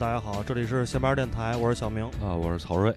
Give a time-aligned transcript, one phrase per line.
[0.00, 2.06] 大家好，这里是闲班电台，我是小明。
[2.24, 2.90] 啊，我是曹睿。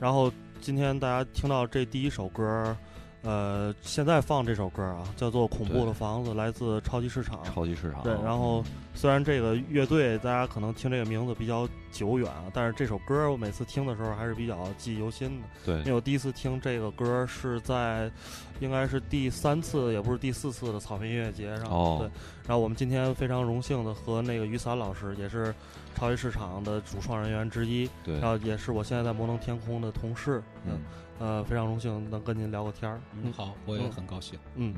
[0.00, 2.74] 然后今天大家听到这第一首歌，
[3.20, 7.44] 呃，现在放这首歌啊，叫做《恐怖的房子》，来自超级市场。
[7.44, 8.02] 超级市场。
[8.02, 15.46] 对，然后虽然这个乐队大家可能听这个名字比较久远啊，但是这首歌我每次听的时候还是比较记忆犹新的。
[15.66, 18.10] 对，因为我第一次听这个歌是在，
[18.58, 21.66] 应该是第三次，也不是第四次的草莓音乐节上。
[21.66, 21.98] 哦。
[22.00, 22.08] 对，
[22.46, 25.54] 然后我们今天非常荣幸的和那个雨伞老师，也是
[25.94, 30.42] 超级市场的主创人员之一，对，然后也是我现在在摩登天空的同事。
[30.66, 30.78] 嗯。
[31.18, 33.00] 呃，非常荣幸能跟您聊个天儿。
[33.12, 34.36] 嗯，好，我也很高兴。
[34.56, 34.74] 嗯，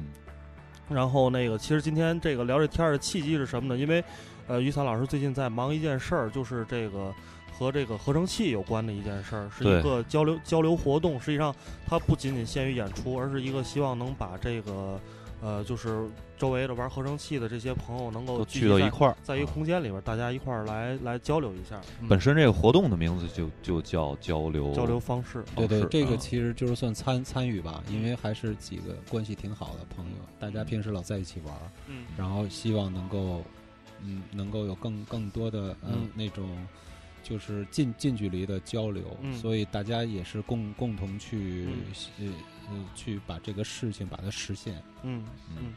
[0.90, 3.80] 然后那个，其实今天这个聊这天儿的契机是什么呢？
[3.80, 4.04] 因为，
[4.46, 7.14] 呃，于伞老师最近在忙一件事儿，就是这个
[7.50, 11.18] 和这个合成器有关的一件事儿，是一个交流交流活动。
[11.18, 11.54] 实际上，
[11.86, 15.00] 它不仅仅限于演出，而是一个希望能把这个。
[15.42, 21.80] 呃，就是周围的玩合成器的这些朋友能够聚到一块儿，在一个空间里边，大家一块儿来来交流一下。
[22.08, 25.44] 本身这个活动的名字就就叫交流交流方式。
[25.54, 31.54] 对对，这个其实就是算参参与吧，因为还是几个关系挺好的朋友，大家平时老在一起玩，
[31.88, 33.42] 嗯，然后希望能够，
[34.02, 36.48] 嗯，能够有更更多的嗯那种。
[37.26, 39.02] 就是近近距离的交流，
[39.40, 41.66] 所以大家也是共共同去
[42.18, 42.26] 呃
[42.70, 44.82] 呃去把这个事情把它实现。
[45.02, 45.74] 嗯嗯，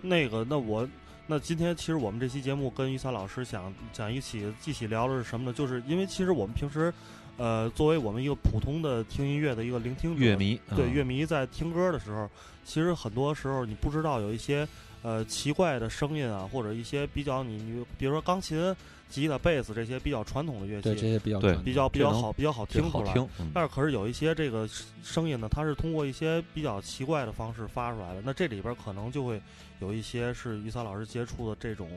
[0.00, 0.88] 那个那我
[1.26, 5.52] 那今天其实我们这期节目跟于三老师想想一起一起聊的是什么呢？
[5.52, 6.92] 就是因为其实我们平时
[7.36, 12.28] 呃作为我们一个普通的听音乐的一个聆听乐迷，对乐迷在听歌的时候，
[12.64, 14.66] 其实很多时候你不知道有一些
[15.02, 18.74] 呃奇怪的声音啊，或者一些比较你你比如说钢琴。
[19.08, 23.12] 吉他、贝斯这些比较传统的乐器，对这些比较比较比较好比较好听出来。
[23.12, 24.68] 听，但是可是有一些这个
[25.02, 28.22] 声音呢，它是通过一些比较奇怪的方式发出来的。
[28.24, 29.40] 那这里边可能就会
[29.80, 31.88] 有一些是于三老师接触的这种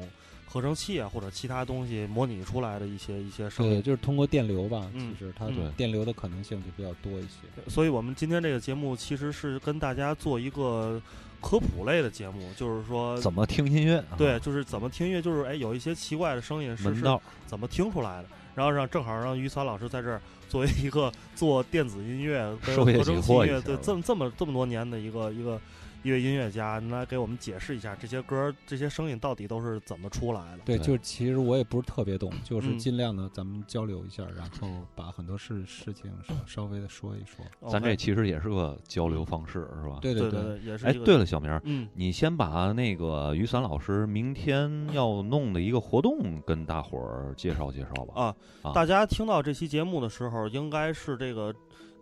[0.45, 3.73] 合成器啊，或者其他东西模拟出来的一些一些声音。
[3.73, 7.69] 对，就是通过电流吧，其实它电流的可能性就比较多一些。
[7.69, 11.01] 所以我们今天这个节目其实是跟大家做一个。
[11.41, 14.03] 科普类的节目，就是说怎么听音乐？
[14.17, 17.03] 对，就是怎么听音乐，就是哎，有一些奇怪的声音是是
[17.45, 18.29] 怎么听出来的？
[18.55, 25.59] 然后让正好让于川老师在这儿作为一个做电子音乐、合成器音乐，对这么这么这么多年的一个一个。
[26.01, 30.59] 一位音乐家，您来给我们解释一下这些歌、这些声音到底都是怎么出来的？
[30.63, 37.45] 对，就其实我也不是特别懂，就是尽量的咱们交流一下，然后把很多事事情稍稍微的说一说。
[37.69, 39.99] 咱这其实也是个交流方式，是吧？
[40.01, 40.85] 对对对，也是。
[40.85, 48.33] 哎，对了，小明，嗯，你先把那个雨伞老师明天要弄的一个活动跟大伙儿介绍介绍吧。
[48.61, 51.53] 啊，大家听到这期节目的时候，应该是这个。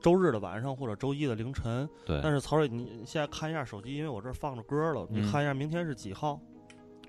[0.02, 2.20] 周日的晚上或者周一的凌晨，对。
[2.22, 6.40] 但是曹睿，你现在看一下手机，因为我这放着歌了，你看一下明天是几号？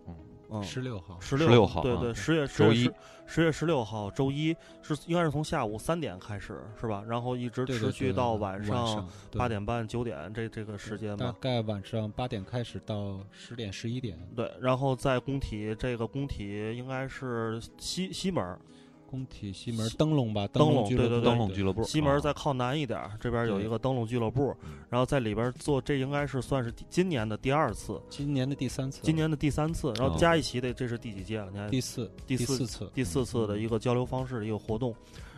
[0.07, 0.15] 嗯
[0.51, 2.91] 嗯，十六号，十六号，对对，十月十一，
[3.27, 7.05] 十月十六号周一是应该是从下午三点开始是吧？
[7.07, 9.07] 然后一直持续到晚上
[9.37, 11.27] 八点半九点这这个时间吧。
[11.27, 14.19] 大概晚上八点开始到十点十一点。
[14.35, 18.59] 对，然后在工体这个工体应该是西西门。
[19.11, 21.83] 工体西门灯笼吧，灯笼对对对，灯笼俱乐部。
[21.83, 24.55] 西门再靠南一点，这边有一个灯笼俱乐部，
[24.91, 31.49] 然后在里边做，这应该是算是今年的第二次，今年的第三次，今年的第三次，然后加一起的这是第几届了？
[31.51, 34.95] 你看，第四，第四次，第四次的一个交流方式的一个活动。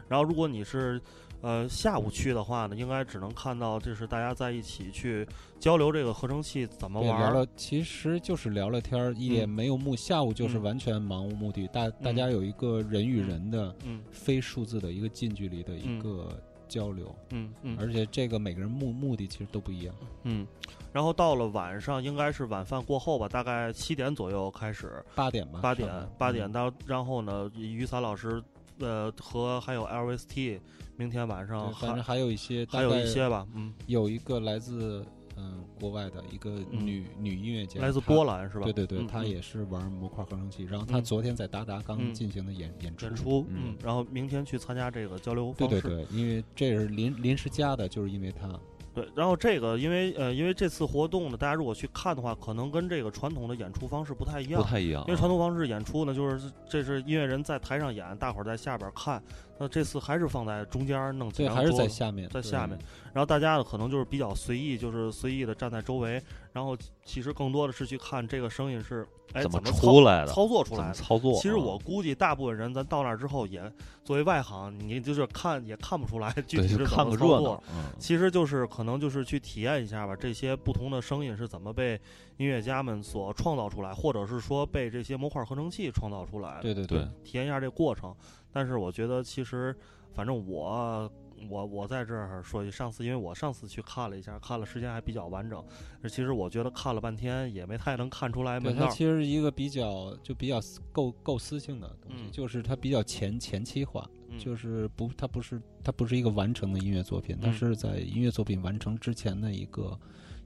[0.09, 1.01] 然后如果你是。
[1.43, 5.27] 呃，下午去的话呢，应该只能看到就是大家在一起去
[5.59, 7.19] 交流这个合成器怎么玩。
[7.19, 9.97] 聊了，其实就是聊聊天儿，也没有目。
[9.97, 13.75] 下午就是完全盲无目的，大大家有一个人与人的，
[14.11, 16.39] 非数字的一个近距离的一个
[16.69, 17.15] 交流。
[17.31, 17.77] 嗯嗯。
[17.81, 19.95] 而且这个每个人目目的其实都不一样。
[20.25, 20.47] 嗯。
[20.93, 25.03] 然后到了晚上，应该是晚饭过后吧，大概七点左右开始。
[25.15, 25.61] 八点吧。
[25.63, 25.89] 八点，
[26.19, 28.43] 八点到，然后呢，雨伞老师。
[28.83, 30.59] 呃，和还有 LVT，
[31.01, 35.03] 明天晚上反正还有一些，还有一些吧，嗯，有一个来自
[35.35, 38.65] 嗯国外的一个女女音乐家，来自波兰是吧？
[38.65, 48.47] 对对对，她也是玩模块合成器，然后她昨天在达达刚进行的演演出，演出，嗯，然后明天去参加这个交流方式，对对对，因为这是临临时加的，就是因为她。
[48.93, 54.61] 对，然后这个，因为呃，因为这次活动呢，大家如果去看的话，可能跟这个传统的演出方式不太一样。
[54.61, 55.03] 不太一样。
[55.07, 59.23] 因为传统方式演出呢，就是这是音乐人在台上演，大伙儿在下边看。
[59.61, 62.79] 那这次还是放在中间弄几张桌子，还是在下面，在下面。
[63.13, 66.23] 然后大家呢，可能就是比较随意，就是随意的站在周围。
[66.53, 70.95] 然后其实更多的是去看这个声音是哎怎么出来的，操作出来的。
[70.95, 71.35] 操作。
[71.35, 73.63] 其实我估计大部分人咱到那儿之后，也
[74.03, 77.63] 作为外行，你就是看也看不出来具体是怎么操作。
[77.99, 82.01] 其实就是可能就是去体验一下吧，这些不同的声音是怎么被
[82.39, 86.61] 音乐家们所创造出来，或者是说被这些模块合成器创造出来。
[86.63, 88.17] 对对对，体验一下这过程。
[88.53, 89.75] 但是我觉得其实。
[90.13, 91.11] 反正我
[91.49, 95.65] 我我在这儿说句，上次因为我上次去看了一下，看了时间还比较完整。
[96.03, 98.87] 其实我觉得看了半天也没太能看出来门道。
[98.87, 100.61] 它其实一个比较就比较
[100.91, 104.05] 构构思性的东西，就是它比较前前期化，
[104.37, 109.97] 就是不它不是它不是一个完成的音乐作品，它是在音乐作品完成之前的一个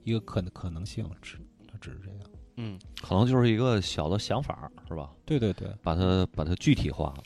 [0.05, 2.21] 一个可可能性，只它只是这样。
[2.57, 5.11] 嗯，可能就是一个小的想法，是吧？
[5.25, 7.23] 对对对，把它把它具体化了。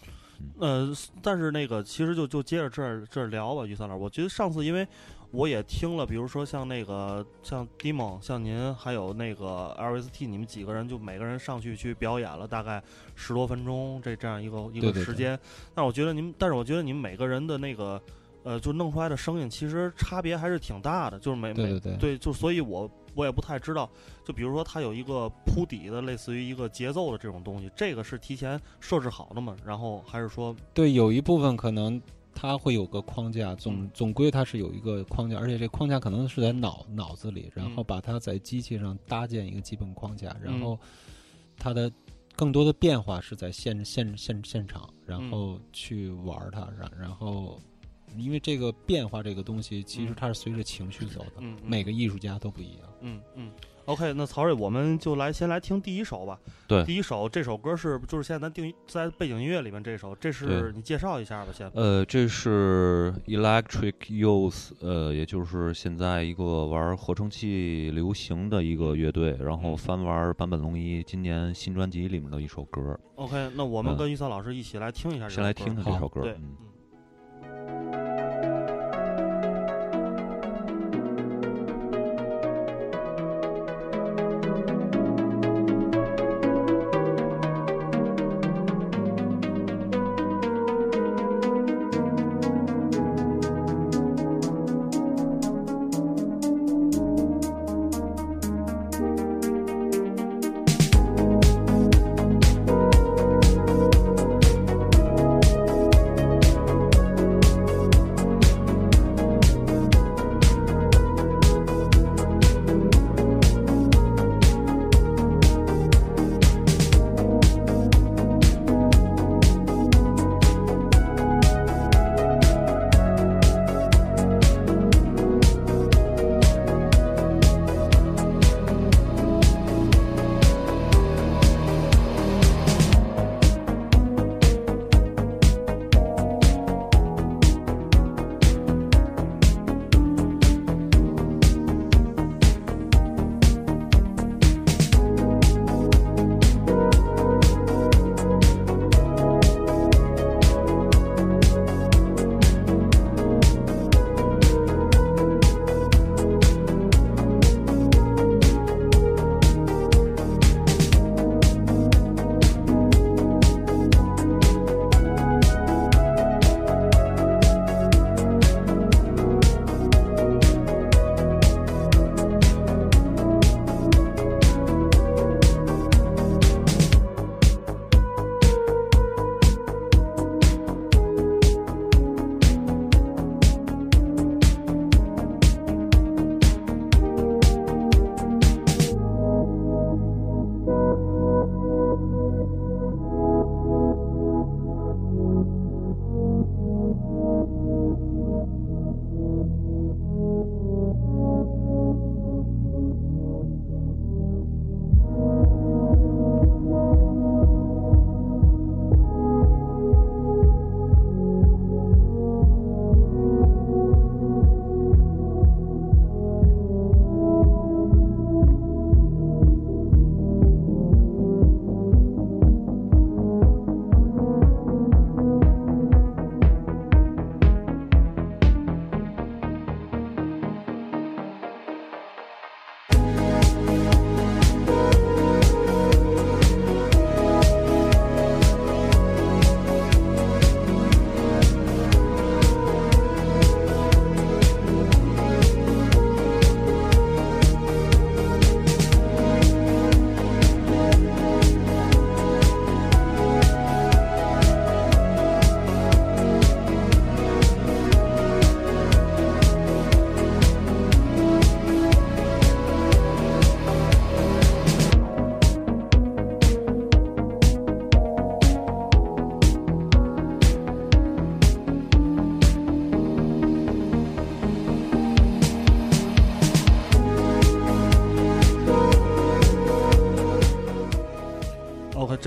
[0.59, 0.93] 呃，
[1.23, 4.03] 但是那个其实就就接着这儿这儿聊吧，于三老师。
[4.03, 4.87] 我觉得上次因为
[5.31, 12.83] 我也听了，比如说像那个像 Dimo，像您还有那个 LST，你们几个人就每个人上去去表演了大概
[13.15, 15.39] 十多分钟这这样一个一个时间。
[15.75, 18.01] 但我觉得您，但是我觉得你们每个人的那个
[18.43, 22.91] 呃，就弄出来的声音其实差别还是挺大的，就是每每对，就所以我。
[23.19, 23.91] 我也不太知道，
[24.25, 29.57] 就比如说它有一个铺底的，类似于一个节奏的这种东西，这个是提前设置好的吗？
[29.65, 32.01] 然后还是说，对，有一部分可能
[32.33, 40.79] 它会有个框架，总总归它是有一个框架，而且这框架可能是在脑脑子里，然后把它在机器上搭建一个基本框架，然后
[41.57, 41.91] 它的
[42.37, 47.61] 更多的变化是在现现现现场，然后去玩它，然然后。
[48.17, 51.33] 因为这个变化这个东西，其实它是随着情绪走的。
[51.41, 52.89] 嗯，每个艺术家都不一样。
[53.01, 53.51] 嗯嗯。
[53.85, 56.39] OK，那曹睿，我们就来先来听第一首吧。
[56.67, 61.71] 对，第一首这首歌是就是现在咱定在背景音乐里面这首，这是你介绍一下吧，先。
[61.73, 73.01] 呃，这是 Electric Youth，呃，也就是现在一个玩合成器流行的一个乐队，然后翻玩坂本龙一今年新专辑里面的一首歌。
[73.15, 75.35] OK，那我们跟玉三老师一起来听一下这首。
[75.37, 76.21] 先来听听这首歌。
[76.21, 76.37] 对。
[77.69, 78.08] Thank you.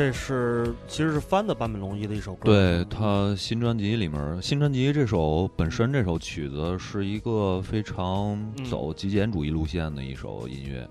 [0.01, 2.45] 这是其实是翻的坂本龙一的一首歌。
[2.45, 10.89] 对他新专辑里面，新专辑这首本身这首曲子是一个非常走极简主义路线的一首音乐，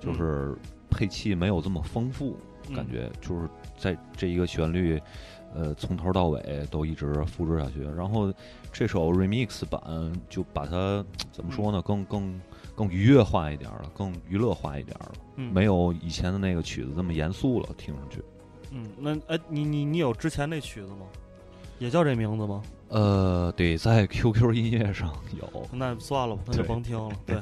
[0.00, 0.56] 就是
[0.90, 2.36] 配器没有这么丰富，
[2.74, 5.00] 感觉就是在这一个旋律，
[5.54, 7.84] 呃，从头到尾都一直复制下去。
[7.96, 8.34] 然后
[8.72, 9.80] 这首 remix 版
[10.28, 11.80] 就把它怎么说呢？
[11.82, 12.40] 更更。
[12.72, 18.22] 更愉悦化一点了，更娱乐化一点了，没有以前的那个曲子这么严肃了，听上去。
[18.70, 21.06] 嗯，那哎，你你你有之前那曲子吗？
[21.78, 22.62] 也叫这名字吗？
[22.88, 25.66] 呃，对，在 QQ 音乐上有。
[25.72, 27.10] 那算了吧，那就甭听了。
[27.24, 27.40] 对，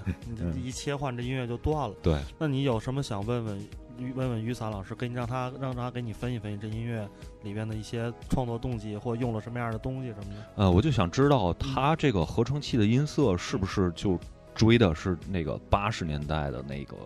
[0.54, 1.94] 你一切换这音乐就断了。
[2.02, 3.68] 对，那你有什么想问问
[4.14, 7.08] 问问雨伞老师，给你让他让他给你分析分析这音乐
[7.42, 10.44] 里边的一些创作动机，或用了什么样的东西什么的？
[10.56, 14.18] 呃，我就想知道他这个合成器的音色是不是就。
[14.54, 16.96] 追的是那个八十年代的那个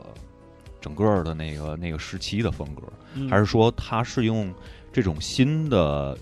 [0.82, 2.82] 整个的那个那个时期的风格，
[3.30, 4.52] 还是说他是用
[4.92, 6.18] 这种新的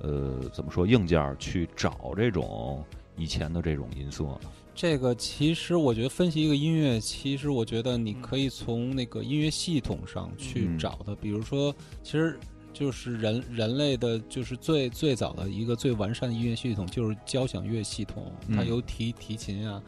[0.00, 2.82] 呃怎么说硬件去找这种
[3.16, 4.40] 以前的这种音色呢？
[4.74, 12.38] 这个其实我觉得分析一个音乐，其实我觉得你可以从那个音乐系统上去找的，比如说，其实
[12.72, 19.82] 就是人人类的就是最最早的一个最完善的音乐系统就是交响乐系统，它有提提琴啊。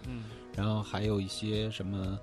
[0.56, 2.18] 然后还有一些什么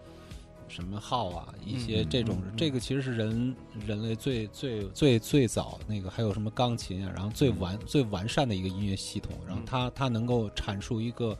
[0.67, 3.55] 什么号啊，一些这种，这个其实是人
[3.85, 11.37] 人类最最最最早那个，还有什么钢琴啊，然后最完最完善的一个音乐系统，然后它它能够阐述一个。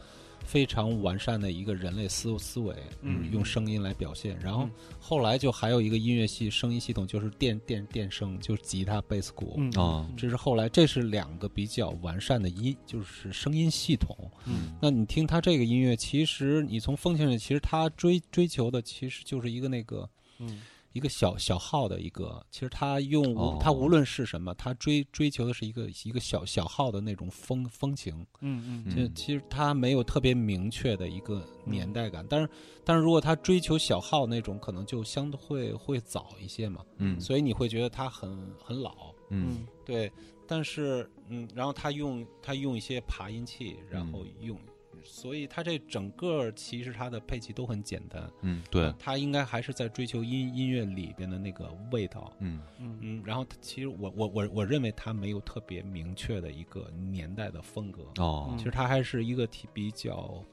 [0.48, 4.40] 非常完善的一个人类思思维，嗯，用声音来表现。
[4.40, 4.68] 然后
[5.00, 10.10] 后来就还有一个音乐系声音系统，就是电电电声，就是吉他、贝斯、鼓啊。
[10.16, 14.16] 这是后来，这是两个比较完善的音，就是声音系统。
[14.46, 20.62] 嗯，那你听他这个音乐，其实你从风向上，其实他追追求的其实就是一个那个，嗯。
[20.98, 28.26] 一个小小号的一个，其实他用他无论是什么，他追追求的是一个一个小小号的那种风风情。
[28.42, 32.50] 嗯嗯，就其实他没有特别明确的一个年代感，但是
[32.84, 36.84] 但是如果他追求小号那种，可能就相对会会早一些嘛。
[36.98, 39.14] 嗯，所以你会觉得他很很老。
[39.30, 40.12] 嗯，对，
[40.48, 44.58] 但是嗯，然后他用他用一些爬音器，然后用。
[45.04, 52.62] 所以它这整个其实它的配器都很简单，嗯，对，它应该还是在追求音音乐里边的那个味道，嗯。
[52.80, 52.98] 嗯。
[53.02, 60.44] 嗯，然后其实我我我我认为它没有特别明确的一个年代的风格，哦，其实它还是一个比较，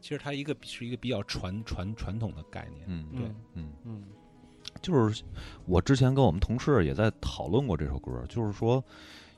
[0.00, 3.72] 其实它一个是一个比较传传传统的概念，嗯，对，嗯。
[3.84, 4.04] 嗯，
[4.82, 5.22] 就是
[5.66, 8.84] 我之前跟我们同事也在讨论过这首歌，就是说。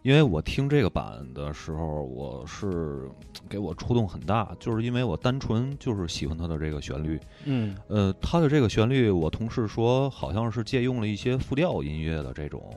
[0.02, 3.08] 因为我听这个版的时候，我是
[3.48, 7.20] 给我触动很大，就是因为我单纯就是喜欢它的这个旋律。
[7.44, 12.68] 嗯，呃，它的这个旋律，我同事说好像是借用了一些复调音乐的这种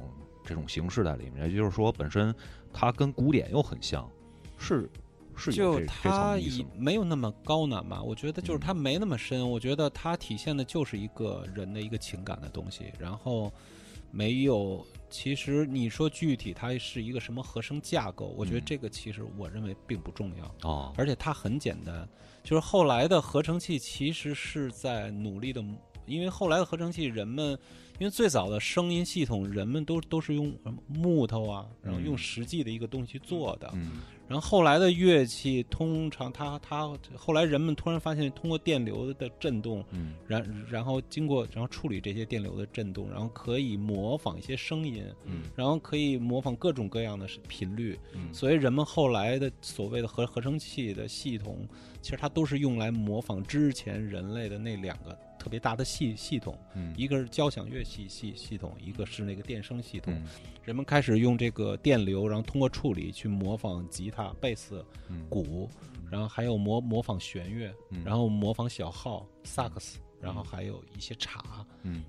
[0.44, 2.34] 这种形式在里面，也就是说，本身
[2.72, 4.08] 它跟古典又很像，
[4.60, 4.88] 是
[5.36, 6.38] 是就它
[6.78, 8.04] 没有那么高难吧？
[8.04, 13.52] 我觉得就是它没那么深，我觉得它体现的就是一个人的一个情感的东西，然后。
[14.16, 22.08] 没有，其实你说具体它是一个什么合成架构，我觉得这个其实我认为并不重要哦，而且它很简单，
[22.42, 25.62] 就是后来的合成器其实是在努力的，
[26.06, 27.60] 因为后来的合成器人们。
[27.98, 30.54] 因为最早的声音系统，人们都都是用
[30.86, 33.74] 木头啊，然后用实际的一个东西去做的。
[34.26, 34.30] 嗯。
[34.30, 48.34] 然后后来的乐器，通常它它后来人们突然发现，通过电流的震动，嗯，然然后经过然后处理这些电流的震动，然后可以模仿一些声音，嗯，然后可以模仿各种各样的频率，嗯。
[48.34, 51.68] 所以人们后来的所谓的合合成器的系统，
[52.02, 55.18] 其实它都是用来模仿之前人类的那两个。
[55.46, 56.58] 特别大的系系统，
[56.98, 60.12] 一个是交响乐系系系统，一个是那个电声系统。
[60.64, 64.84] 人们开始用这个电流，然后通过处理去模仿吉他、贝斯、
[65.30, 65.70] 鼓，
[66.10, 67.72] 然后还有模模仿弦乐，
[68.04, 71.40] 然后模仿小号、萨克斯，然后还有一些镲，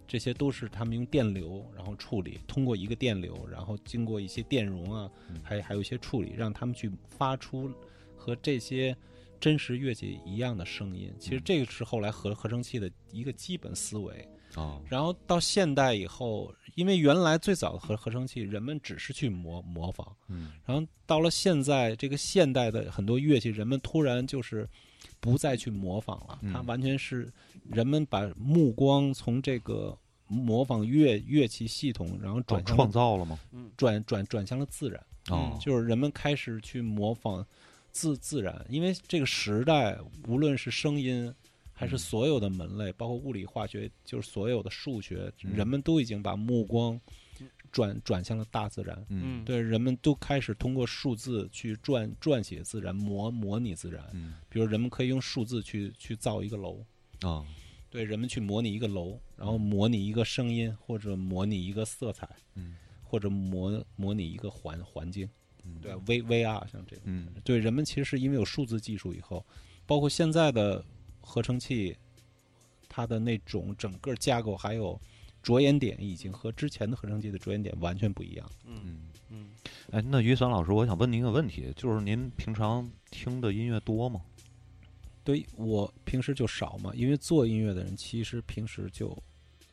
[0.06, 5.10] 这些都是他们用电流然后处理，通过一个电流，然后经过一些电容啊，
[5.42, 7.70] 还还有一些处理，让他们去发出
[8.16, 8.96] 和这些。
[9.46, 14.82] 真实乐器一样的声音，其实这个是后来合合成器的一个基本思维啊。
[14.88, 20.50] 然后到现代以后，因为原来最早的合合成器，人们只是去模模仿，嗯。
[20.64, 24.68] 然后到了现在，这个现代的很多乐器，人们突然就是
[25.20, 27.32] 不再去模仿了，它完全是
[27.70, 33.38] 人们把目光从这个模仿乐乐器系统，然后转创造了吗？
[33.76, 37.46] 转转转向了自然哦，就是人们开始去模仿。
[37.96, 39.98] 自自然，因为这个时代，
[40.28, 41.34] 无论是声音，
[41.72, 47.00] 还是所有的门类，包括物理、化学，就是所有的数学，人们都已经把目光
[47.72, 49.06] 转转向了大自然。
[49.08, 54.04] 嗯，对，人们都开始通过数字去撰撰写自然，模模拟自然。
[54.12, 56.84] 嗯，比如人们可以用数字去去造一个楼。
[57.22, 57.42] 啊，
[57.88, 65.26] 对，人们去模拟一个楼，然后模拟一个声音，或者模拟一个色彩，嗯，或者模模拟一个环环境。
[65.66, 69.44] 嗯，对，V V R 像这种，嗯，对，人们其实是因为有数字技术以后，
[69.84, 70.84] 包括现在的
[71.20, 71.96] 合成器，
[72.88, 74.98] 它的那种整个架构还有
[75.42, 78.50] 着眼点，已经和之前的合成器的着眼点完全不一样。
[78.64, 79.48] 嗯嗯，
[79.90, 84.22] 哎，那于伞老师，我想问您一个问题，就是您平常听的音乐多吗？
[85.24, 89.16] 对我平时就少嘛，因为做音乐的人其实平时就。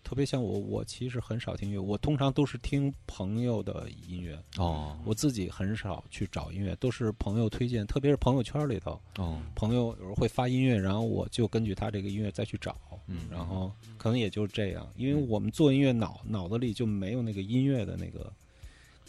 [0.03, 4.37] 特别像我，我其实很少听音乐，我通常都是听朋友的音乐。
[4.57, 8.99] 哦，我自己很少去找音乐，都是朋友推荐，特别是朋友圈里头。
[9.17, 12.75] 哦，朋友有时候会发音乐，然后我就根据他这个音乐再去找。
[13.07, 18.31] 嗯，然后可能也就这样，因为我们做音乐脑脑子里就没有那个音乐的那个。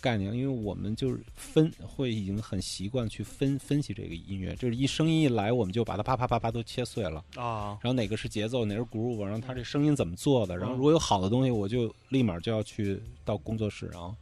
[0.04, 7.78] 概念，因为我们就是分会已经很习惯去分分析这个音乐，就是一声音一来，我们就把它啪啪啪啪都切碎了啊。
[7.80, 14.14] 然后哪个是节奏，哪个是 groove，然后它这声音怎么做的，然后如果有好的东西，我就立马就要去到工作室，然后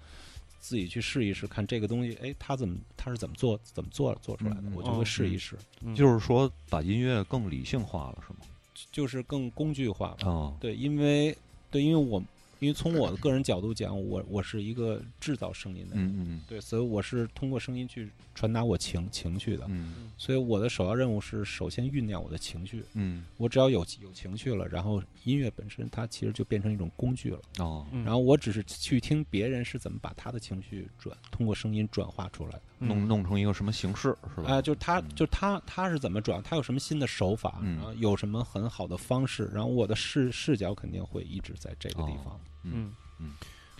[0.61, 5.57] 自己去试一试，看这个东西，哎，它怎么它是怎么做怎么做做出来的，我就会试一试。
[5.97, 8.39] 就是说，把音乐更理性化了，是吗？
[8.93, 11.37] 就是更工具化哦，对，因为
[11.71, 12.23] 对，因为我。
[12.63, 34.55] 因为从我的个人角度讲，我我是一个制造声音的，嗯嗯对，所以我是通过声音去传达我情情绪的，嗯，所以我的首要任务是首先酝酿我的情绪，嗯，我只要有有情绪了，然后音乐本身它其实就变成一种工具了，哦，然后我只是去听别人是怎么把他的情绪转通过声音转化出来，弄弄成一个什么形式是吧？
[34.55, 42.93] 啊，就他就他他是怎么转，他有什么新的手法，然后有什么很好的方式，然后我的视视角肯定会一直在这个地方，嗯。
[43.25, 43.35] 嗯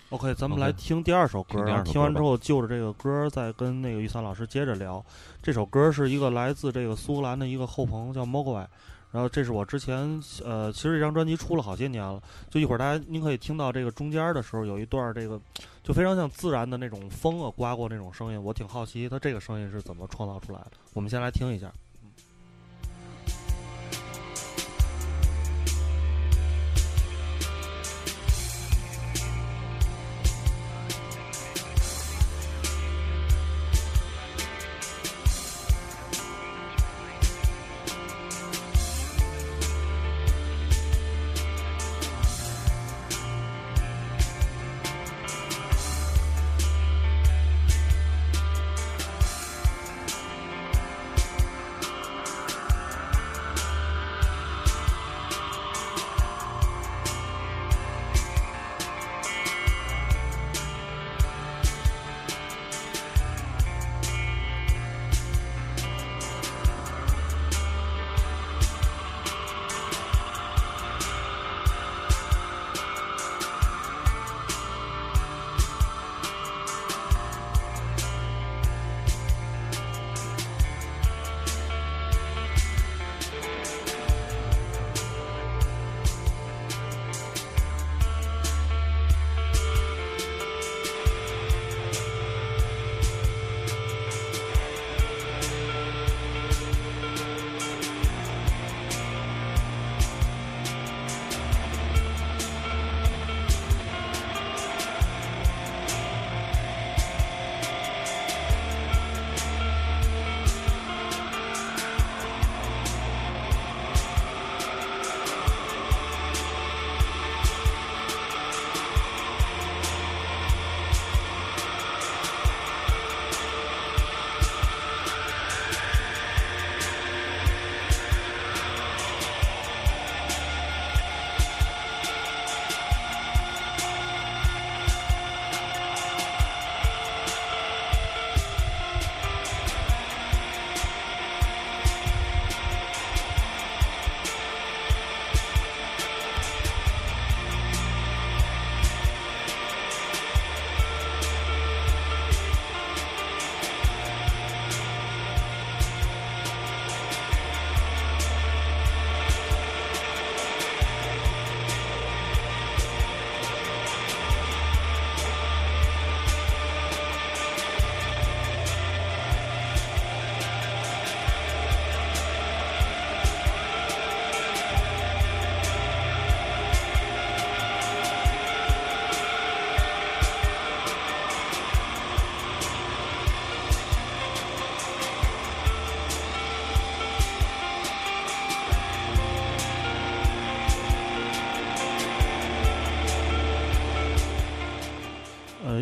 [0.09, 1.65] ，OK，咱们来听第二首歌。
[1.83, 5.03] 听完之后，就着这个歌，再跟那个玉三老师接着聊。
[5.41, 8.65] 这首歌是一个来自这个苏格兰的一个后朋叫 Mogwai，
[9.11, 12.23] 然后这是我之前呃，其实这张专辑出了好些年了。
[12.49, 15.37] 就一会儿大家您可以听到这个中间的时候有一段这个，
[15.83, 18.41] 就非常像自然的那种风啊刮过那种声音。
[18.41, 20.71] 我挺好奇它这个声音是怎么创造出来的。
[20.93, 21.71] 我们先来听一下。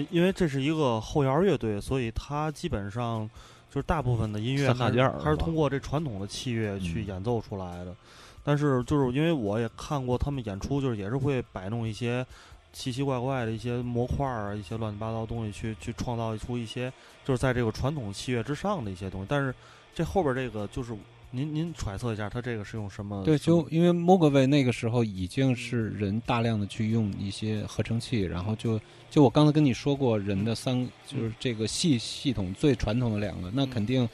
[0.10, 3.30] 因为这是一个后摇乐队，所以它基本上
[3.70, 7.96] 就是大部分的音乐还是还是通过这传统的器乐去演奏出来的。
[8.44, 12.26] 但是就是因为我也看过他们演出，就是也是会摆弄一些
[12.74, 16.92] 奇奇怪怪的一些模块儿啊，一些乱七八糟东西去去创造出一些
[17.24, 19.28] 就是在这个传统器乐之上的一些东西。
[19.30, 19.54] 但是
[19.94, 20.96] 这后边这个就是。
[21.32, 23.24] 您您揣测一下，他这个是用什么？
[23.24, 34.08] 对，就因为 m o g w a 那个时候已经是人大量的去用一些合成器，然后就就我刚才跟你说过，人的三就是这个系系统最传统的两个，那肯定，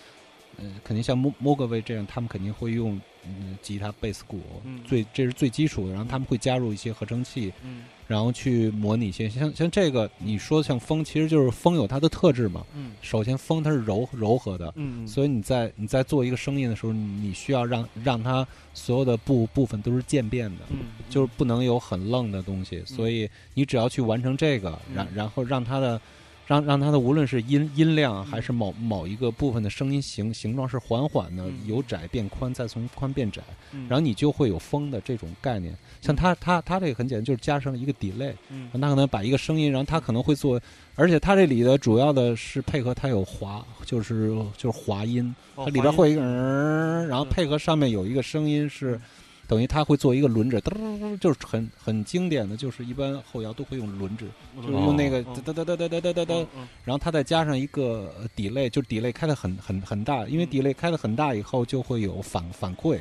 [0.58, 2.99] 呃，肯定像 m o g w a 这样，他们肯定会用。
[3.30, 4.39] 嗯，吉他、贝斯、鼓，
[4.86, 5.93] 最这是最基础的。
[5.93, 12.65] 然后他们会加入一些合成器，嗯，然后去模拟一些像像这个你说像风，其实就是风有它的特质嘛。
[12.76, 20.78] 嗯，首先风它是柔柔和的，嗯，所以你在你在做一个声音的时候，你需要让让它所有的部部分都是渐变的，嗯，
[21.10, 22.82] 就是不能有很愣的东西。
[22.86, 26.00] 所以你只要去完成这个，然然后让它的。
[26.47, 33.41] 让让它的无论是音音量还是某某一个部分的声音形形状是缓缓的由窄变宽，再从宽变窄，
[33.89, 35.77] 然后你就会有风的这种概念。
[36.01, 38.33] 像它它它这个很简单，就是加上一个 delay，
[38.71, 40.60] 它可能把一个声音，然后它可能会做，
[40.95, 48.99] 而且它这里的主要的是配合它有滑，就是就是滑音，它里边会一个，然后配合上面有一个声音是。
[49.47, 56.47] 等于他会做一个轮指，噔，就是很很经典的就是一般后摇都会用轮指，就是用那个噔噔噔噔噔噔噔噔，
[56.83, 62.99] 然后他再加上一个 delay，就 delay 开的很很很大，因为 delay 开的很大以后就会有反反馈，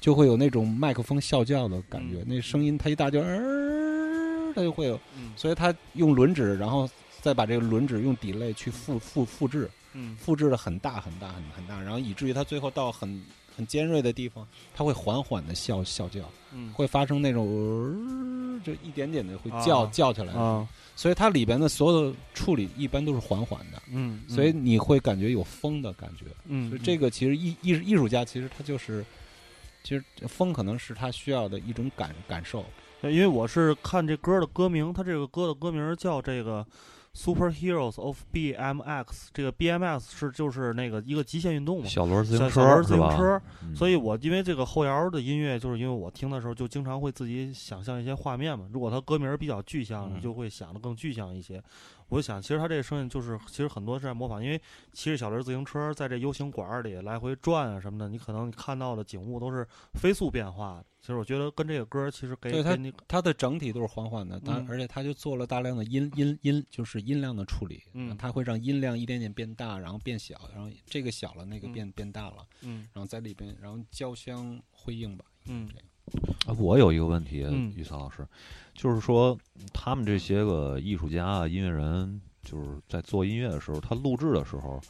[0.00, 3.22] 就会有那种麦克风啸叫的感觉，那声音它一大就，
[4.52, 4.98] 它就会有，
[5.36, 9.70] 所以他用轮指，然后再把这个轮指用 delay 去复复复制，
[10.18, 13.22] 复制的很大很大很很大，然后以至于它最后到很。
[13.56, 16.20] 很尖锐的地方，它会缓缓的笑笑叫，
[16.52, 29.02] 嗯，会发生那种就一点点的会叫叫起来啊，所以它里边的所有的处理一般都是缓缓的，嗯，所以你会感觉有风的感觉，嗯，所以这个其实艺艺艺术家其实他就是，
[29.82, 32.62] 其实风可能是他需要的一种感感受，
[33.02, 36.66] 因为我是看这歌的歌名，它这个歌的歌名叫这个。
[37.16, 43.40] Superheroes of BMX，这个 BMX 是就是那个一个极限运动嘛，小轮自行车，小轮自行车。
[43.74, 48.68] 所以我因为这个后摇的音乐，就是因为我听的时候就经常会自己想象一些画面嘛。
[48.70, 51.62] 如果它歌名比较具象，你就会想的更具象一些。
[52.08, 54.60] 我就想，其实他这个声音就是，其实很多是在模仿，因为
[54.92, 60.76] 骑着小轮自行车在这 U 型管里来回转啊什么的，你可能看到的景物都是飞速变化。
[60.78, 60.84] 的。
[61.00, 75.84] 其实我觉得跟这个歌其实给对它它的整体都是缓缓的，它而且它就做了大量的音音音，就是音量的处理，嗯，它会让音量一点点变大，然后变小，然后这个小了，那个变变大了，嗯，然后在里边，然后交相辉映吧，嗯，这样。
[76.58, 77.38] 我有一个问题，
[77.76, 78.26] 于曹老师，
[78.74, 79.36] 就是说
[79.72, 82.20] 他们这些个艺术家啊、音乐人。
[82.48, 84.80] 就是在做音乐的时候，他录制的时候，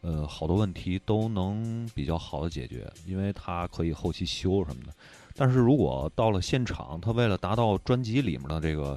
[0.00, 4.94] 呃，好多问题都能比较好的解决，因为他可以后期修什么的。
[5.34, 8.96] 但是如果到了现场，他为了达到专辑里面的这个，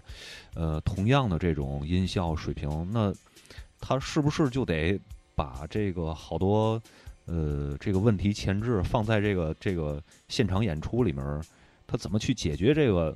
[0.53, 3.12] 呃，同样的这种音效水平，那
[3.79, 4.99] 他是不是就得
[5.33, 6.79] 把这个好多
[7.25, 11.41] 呃这个问题前置放在这个这个现场演出里面？
[11.93, 13.15] 他怎么去解决这个？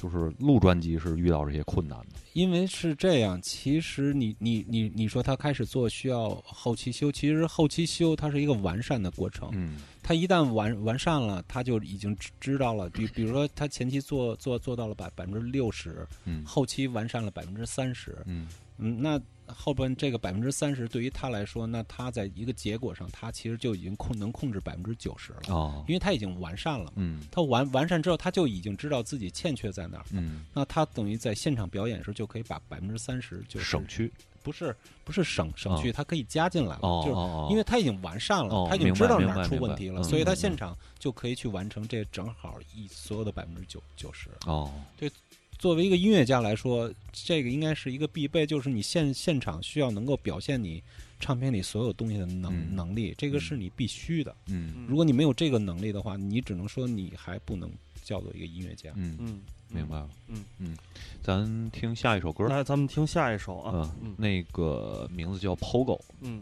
[0.00, 3.42] 就是录专辑是遇到这些困难的，因为是这样。
[3.42, 9.50] 其实你你你你说他开始做需要后期修，其实后期修它是一个完善的过程。
[9.54, 12.88] 嗯，他一旦完完善了，他就已经知知道了。
[12.90, 18.46] 比比如说他前期做做做到了百百分之六十，嗯，后期完善了百分之三十，嗯
[18.78, 19.20] 嗯，那。
[19.48, 26.92] 后边这个百分之三十对于他来说，那他在一个结果上，他其实就已经控能控制百分之九十了哦，因为他已经完善了。
[26.96, 30.04] 嗯，他完完善之后，他就已经知道自己欠缺在哪儿。
[30.12, 36.80] 嗯，那他等于在现场表演时就可以把百分之三十就省去，不是不是省省去，他可以加进来了。
[36.82, 44.28] 哦就是因为他已经完善了，他已经知道哪儿出问题了，所以他现场就可以去完成这正好一所有的百分之九九十。
[44.46, 45.10] 哦，对。
[45.58, 50.82] 作为一个音乐家来说，这个应该是一个必备，就是你现现场需要能够表现你
[51.18, 54.34] 唱片里所有东西的能能力，这个是你必须的。
[54.46, 57.68] 嗯，如果你没有这个能力的话，你只能说你还不能
[58.04, 58.92] 叫做一个音乐家。
[58.94, 60.08] 嗯嗯，明白了。
[60.28, 60.76] 嗯嗯，
[61.22, 62.46] 咱听下一首歌。
[62.46, 63.92] 来，咱们听下一首啊。
[64.00, 66.00] 嗯，那个名字叫 Pogo。
[66.20, 66.40] 嗯，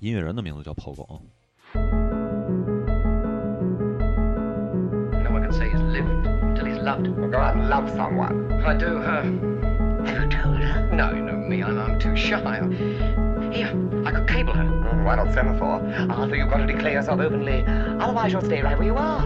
[0.00, 1.20] 音乐人的名字叫 Pogo。
[6.90, 7.08] Loved.
[7.08, 8.52] Well, go out and love someone.
[8.64, 9.22] I do her.
[10.06, 10.90] Have you told her?
[10.92, 11.62] No, you know me.
[11.62, 12.38] I'm, I'm too shy.
[13.52, 13.72] Here,
[14.04, 14.64] I could cable her.
[14.64, 15.80] Mm, why not semaphore?
[16.10, 17.64] Arthur, you've got to declare yourself openly.
[17.66, 19.20] Otherwise, you'll stay right where you are.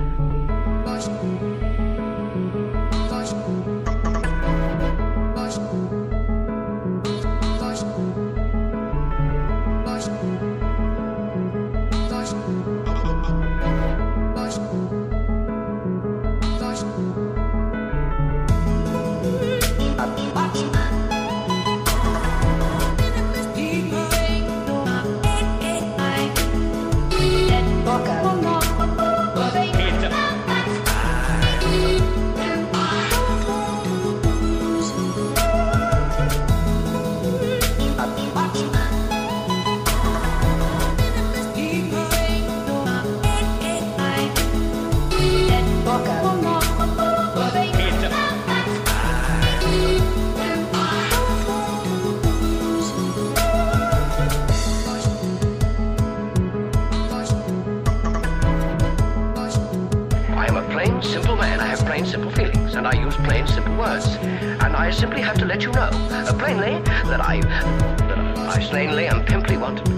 [62.76, 64.06] and I use plain, simple words.
[64.16, 69.10] And I simply have to let you know, uh, plainly, that I, that I slainly
[69.10, 69.93] and pimply want to.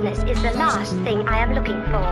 [0.00, 2.07] business is the last thing I am looking for.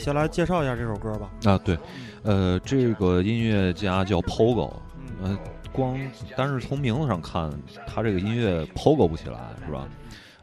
[0.00, 1.30] 先来介绍一下这首歌吧。
[1.44, 1.78] 啊，对，
[2.22, 4.72] 呃，这个音乐家叫 Pogo，
[5.22, 5.38] 呃，
[5.72, 6.00] 光
[6.34, 7.52] 但是从名字上看，
[7.86, 9.86] 他这个音乐 Pogo 不起来，是吧？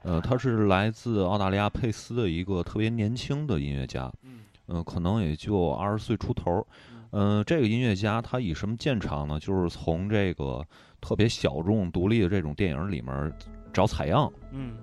[0.04, 4.12] 呃，他是来自澳大利亚佩斯的一个特别年轻的音乐家，
[4.68, 6.66] 嗯，可能也就二十岁出头。
[7.10, 9.40] 嗯，这个音乐家他以什么见长呢？
[9.40, 10.64] 就是从这个
[11.02, 13.34] 特别小众、独立的这种电影里面
[13.74, 14.32] 找采样。
[14.52, 14.78] 嗯。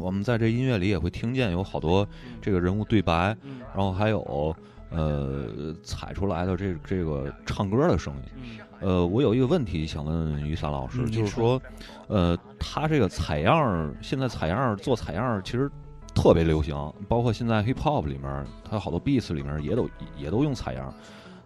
[0.00, 2.06] 我们在这音乐里也会听见有好多
[2.40, 3.36] 这个人物对白，
[3.74, 4.56] 然后还有
[4.90, 8.58] 呃采出来的这这个唱歌的声音。
[8.80, 11.60] 呃，我有一个问题想问雨伞老师，就是说，
[12.08, 15.70] 呃，他这个采样，现在采样做采样其实
[16.14, 16.74] 特别流行，
[17.06, 20.92] 包括现在 hip hop 里面，他好多 beats 里面也都也都用采样。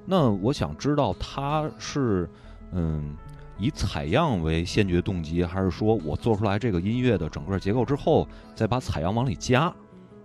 [0.07, 2.31] 那我想知道他是
[2.71, 3.17] 嗯。
[3.59, 9.73] 以采样为先决动机，还是说我做出来这个音乐的整个结构之后，再把采样往里加？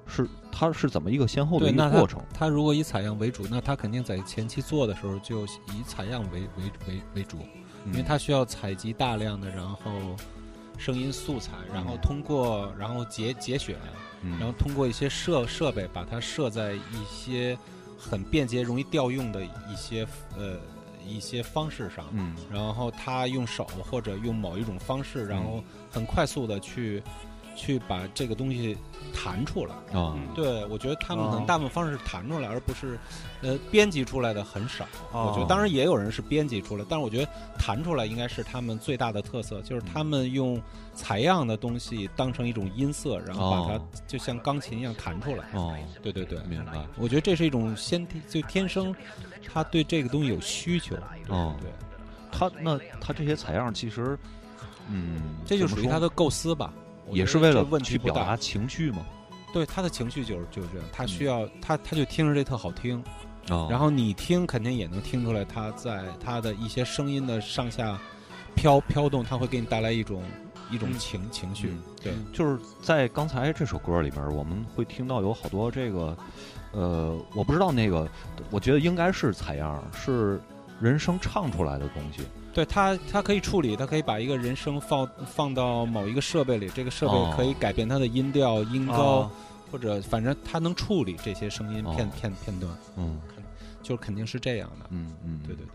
[0.07, 2.19] 是它是怎么一个先后的一个过程？
[2.33, 7.37] 它如果以采样为主，那它肯定在前期做的时候就以采样为为为为主，
[7.85, 9.77] 因为它需要采集大量的然后
[10.77, 13.75] 声音素材，然后通过然后节节选，
[14.39, 17.55] 然后通过一些设设备把它设在一些
[17.95, 20.57] 很便捷、容易调用的一些呃。
[21.09, 27.01] 一些方式上，嗯，然后他用手或者用某一种方式，然后很快速的去，
[27.55, 28.77] 去把这个东西
[29.13, 29.75] 弹出来。
[29.97, 30.15] 啊。
[30.35, 32.97] 对，我觉得他们可能大部分方式是弹出来，而不是，
[33.41, 34.85] 呃，编辑出来的很少。
[35.11, 40.61] 我觉得当然也有人是编辑出来，但是我觉得弹出来应该是他们最大的特色，就是他们用
[40.93, 45.45] 采样的东西当成一种音色，然后把它就像钢琴一样弹出来。
[45.53, 46.73] 哦，对对对，明白。
[46.97, 48.95] 我觉得这是一种先天就天生。
[49.51, 50.95] 他对这个东西有需求，
[51.29, 51.71] 哦，对，
[52.31, 54.19] 他那他这些采样其实，
[54.87, 56.71] 嗯，这就属于他的构思吧，
[57.11, 59.05] 也是为了去表达情绪嘛。
[59.53, 63.03] 对，他的情绪就是就是这样，他需要他他就听着这特好听，
[63.47, 67.99] 然后你听肯定也能听出来他在他的一些声音的上下
[68.55, 70.23] 飘飘动，他会给你带来一种
[70.69, 71.73] 一种情情绪。
[72.01, 76.17] 对，就是在刚才这首歌里边，我们会听到有好多这个。
[76.71, 78.07] 呃，我不知道那个，
[78.51, 80.39] 我觉得应该是采样，是
[80.79, 82.21] 人声唱出来的东西。
[82.59, 89.31] 对它，它可以处理，它可以把一个人声放放到某一个设备里，这个设备可以改变它的音调、音高，
[89.71, 92.69] 或者反正它能处理这些声音片片片段。
[92.97, 93.17] 嗯，
[93.81, 94.87] 就肯定是这样的。
[94.89, 95.71] 嗯嗯，对对对。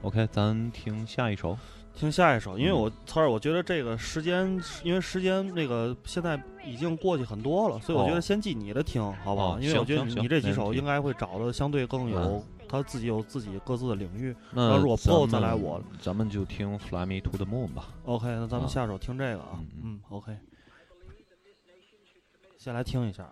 [0.00, 1.58] OK，咱听下一首。
[1.94, 9.60] 听下一首，因为我曹儿，我觉得这个时间，因为时间那个现在已经过去很多了，所以我觉得先记你的听，好不好？
[9.60, 12.42] 因为我觉得你这几首应该会找的相对更有
[12.74, 14.34] 他自己有自己各自的领域。
[14.50, 17.94] 那如果不够再来我，咱们就听《Fly Me to the Moon》吧。
[18.04, 20.36] OK，那咱们下手听这个啊，嗯，OK，
[22.58, 23.28] 先来听一下。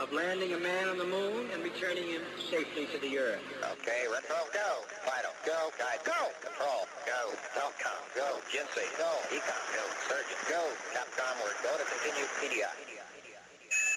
[0.00, 3.40] of landing a man on the moon and returning him safely to the Earth.
[3.78, 4.82] Okay, retro, go.
[5.06, 5.70] Vital, go.
[5.78, 6.20] Guide, go.
[6.42, 7.20] Control, go.
[7.54, 8.28] Telcom, go.
[8.50, 9.10] Jinsei, go.
[9.30, 9.84] Ecom, go.
[10.10, 10.62] Surgeon, go.
[10.94, 12.93] Capcom, word, go to continue PDI.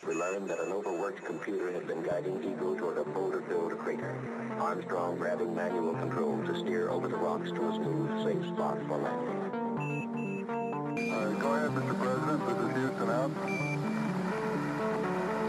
[0.07, 4.17] We learned that an overworked computer had been guiding Ego toward a boulder-filled crater.
[4.57, 8.97] Armstrong grabbing manual control to steer over the rocks to a smooth, safe spot for
[8.99, 9.43] landing.
[11.11, 11.99] Uh, go ahead, Mr.
[11.99, 12.39] President.
[12.47, 13.31] This is Houston out.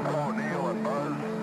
[0.04, 1.37] Hello, Neil and Buzz.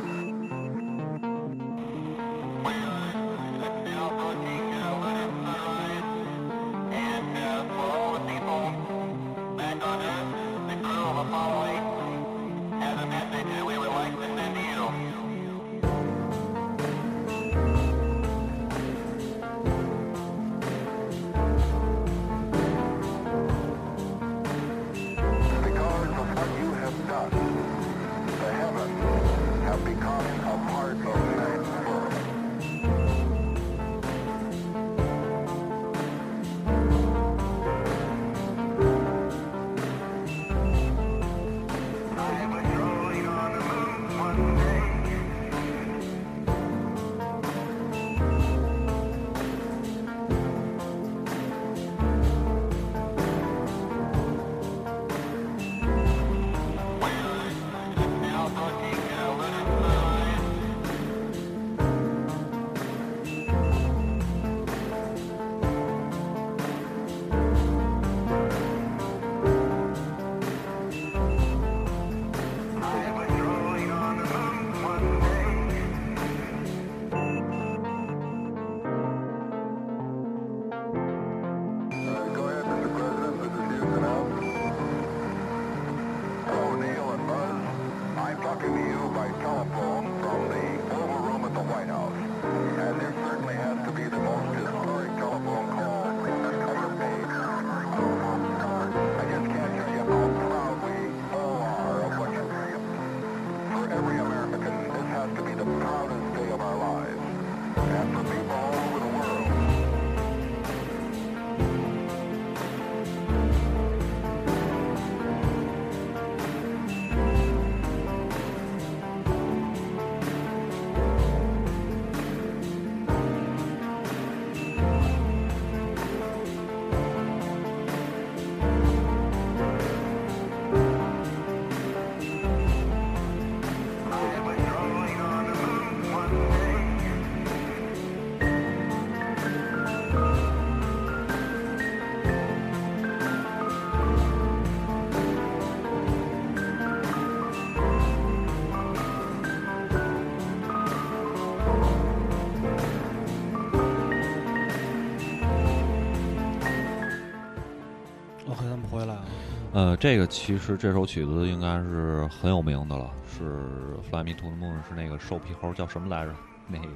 [159.95, 163.43] 呃，这个其实这首曲子应该是很有名的了，是
[164.09, 166.35] 《Fly Me to the Moon》，是那个瘦皮猴叫什么来着？
[166.67, 166.87] 那个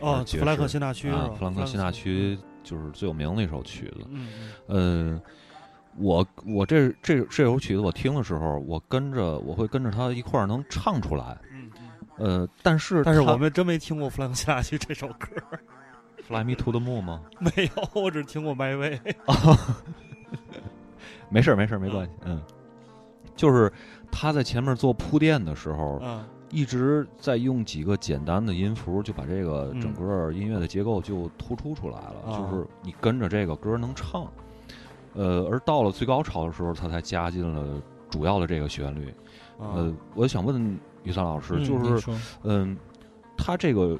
[0.00, 4.06] 哦，弗兰克辛纳区啊，弗兰克辛纳区就是最有名的一首曲子。
[4.10, 4.28] 嗯
[4.68, 5.12] 嗯。
[5.16, 5.22] 呃，
[5.96, 11.36] 我我这这这首曲子我听的时候，我跟着我会跟着他一块儿能唱出来。
[11.50, 12.42] 嗯嗯。
[12.42, 15.26] 呃，但是但是我们真没听过弗兰克辛纳区这首歌，
[16.24, 17.20] 《Fly Me to the Moon》吗？
[17.40, 19.00] 没有，我只听过《My Way》。
[21.32, 22.12] 没事儿，没事儿，没关系。
[22.24, 22.40] 嗯，
[23.34, 23.72] 就是
[24.10, 26.00] 他在前面做铺垫的时候，
[26.50, 32.14] 一直在用几个简单的音符，就把这个整个音乐的结构就突出出来了。
[32.26, 34.30] 就是你跟着这个歌能唱，
[35.14, 37.80] 呃，而到了最高潮的时候，他才加进了
[38.10, 39.14] 主要的这个旋律。
[39.58, 42.10] 呃，我想问于三老师，就是，
[42.42, 42.76] 嗯，
[43.36, 43.98] 他这个，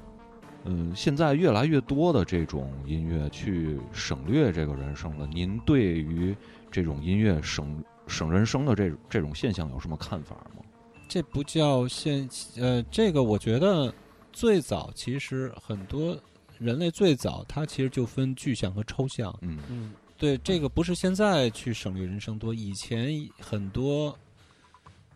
[0.64, 6.36] 嗯，现在越来越多的这种音乐去省略这个人声了，您对于？
[6.74, 10.64] 这种音乐省省人声的这这种现象有什么看法吗？
[11.06, 13.92] 这不叫现呃，这个我觉得
[14.32, 16.18] 最早其实很多
[16.58, 19.38] 人类最早它其实就分具象和抽象。
[19.42, 24.18] 嗯嗯，对，这个不是现在去省略人声多，以前很多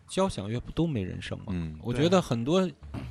[0.07, 1.45] 交响乐不都没人声吗？
[1.49, 2.69] 嗯，我觉得很多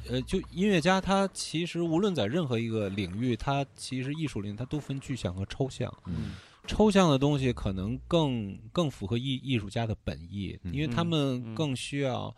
[0.09, 5.93] 呃，就音乐家他其实无论在任何一个领域，他其实艺术领域他都分具象和抽象。
[6.07, 6.33] 嗯，
[6.67, 12.35] 抽象的东西可能更更符合艺艺术家的本意，嗯因为他们更需要。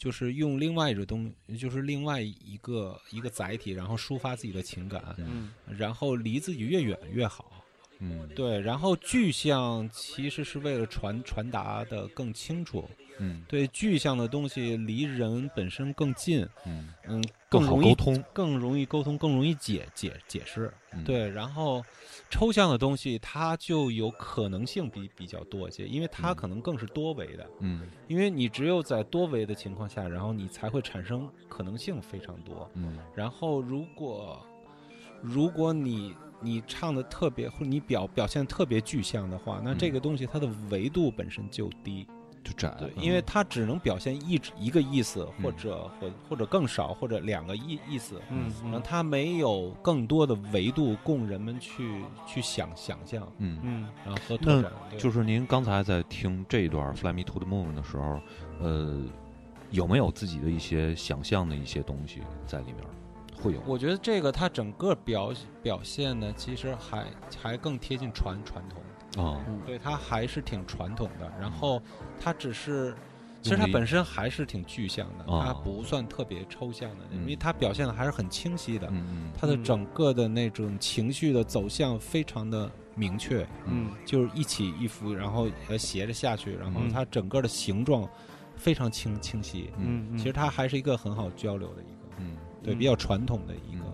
[0.00, 7.62] 就是用另外一种东，就是另外一个一个载体，然后抒发自己的情感，嗯，然后离自己越远越好，
[7.98, 12.88] 嗯，对，然后具象其实是为了传传达的更清楚，
[13.20, 16.88] 嗯，对，具象的东西离人本身更近，嗯。
[17.06, 21.84] 嗯，更好沟通，更容易沟通，更容易解解解释，嗯、对，然后
[22.30, 34.40] 抽象的东西它就有可能性比比较多一些，因为它可能更是多维的，嗯，因为你只有在多维的情况下，然后你才会产生可能性非常多，嗯，然后如果
[35.20, 42.06] 如果你你唱的特别或者你表表现特别具象的话，那这个东西它的维度本身就低。
[42.42, 54.72] 就窄，对，因为它只能表现一一个意思，嗯或者或或者更少，或者两个意意思，嗯，然后它没有更多的维度供人们去去想想象，嗯嗯，然后和拓展。
[54.98, 58.20] 就是您刚才在听这一段《Fly Me to the Moon》的时候，
[58.60, 59.02] 呃，
[59.70, 62.76] 有没有自己的一些想象的一些东西在里面？
[63.42, 63.60] 会有？
[63.66, 65.32] 我觉得这个它整个表
[65.62, 67.06] 表现呢，其实还
[67.40, 68.82] 还更贴近传传统。
[69.16, 71.82] 哦，对，它还是挺传统的，然后
[72.20, 72.94] 它只是，
[73.42, 88.08] 其实它本身还是挺具象的，它不算特别抽象的，因为它表现的还是很清晰的，嗯它的整个的那种情绪的走向非常的明确，嗯，就是一起一伏，然后呃斜着下去，然后它整个的形状
[88.56, 93.84] 非常清清晰，嗯，其实它还是一个很好交流的一个，嗯，对，比较传统的一个。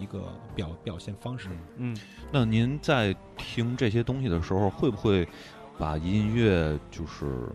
[0.00, 1.96] 一个表表现方式，嗯，
[2.32, 5.28] 那您在听这些东西的时候，会不会
[5.78, 7.48] 把音乐就是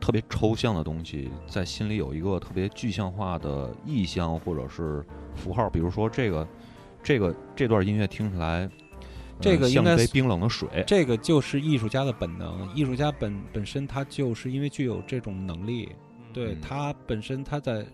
[0.00, 5.68] 特别抽象的东西，在心里有一个特别具象化的意象或者是符号？
[5.68, 6.46] 比如说这个
[7.02, 8.68] 这个这段音乐听起来，
[9.40, 12.68] 这个应该杯冰冷的水，这个就是艺术家的本能。
[12.74, 15.90] 艺术家本本身他就是因为具有这种能力。
[16.32, 17.84] 对他本身，他在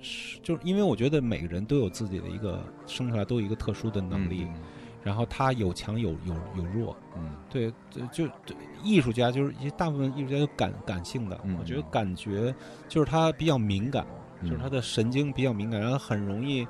[0.42, 4.54] 就是因为我觉得每个人都有自己的一个生出来都有一个特殊的能力，嗯、
[5.02, 7.72] 然后他有强有有有弱，嗯，对，
[8.12, 12.54] 就就艺术家就是一些大部分艺术家都感感性的，嗯、我觉得感觉
[12.88, 14.06] 就是他比较敏感，
[14.40, 16.66] 嗯、就是他的神经比较敏感，然后很容易。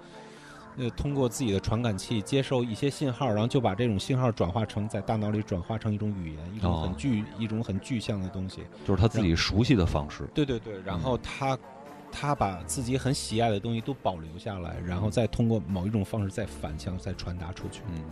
[0.78, 10.28] 呃，通过自己的传感器接受一些信号，然后就把这种信号转化成在大脑里转化成一种语言，一种很具、哦、一种很具象的东西，就是他自己熟悉的方式。
[10.32, 11.58] 对对对，然后他、嗯、
[12.12, 17.82] 他把自己很喜爱的东西都保留下来，然后再通过某一种方式再反向再传达出去。
[17.88, 18.04] 嗯嗯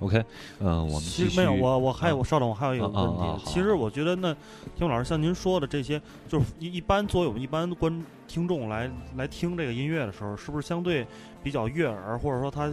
[0.00, 0.24] ，OK，
[0.58, 3.22] 呃，我们其实没有，我我还有，我、稍等，我还有一个问题。
[3.22, 4.34] 啊、其实我觉得那
[4.76, 11.06] 听老师像您说的这些，就是一一般作为我们一般观听众来来听这个音乐的时候，是不是相对？
[11.42, 12.66] 比较悦耳，或者说它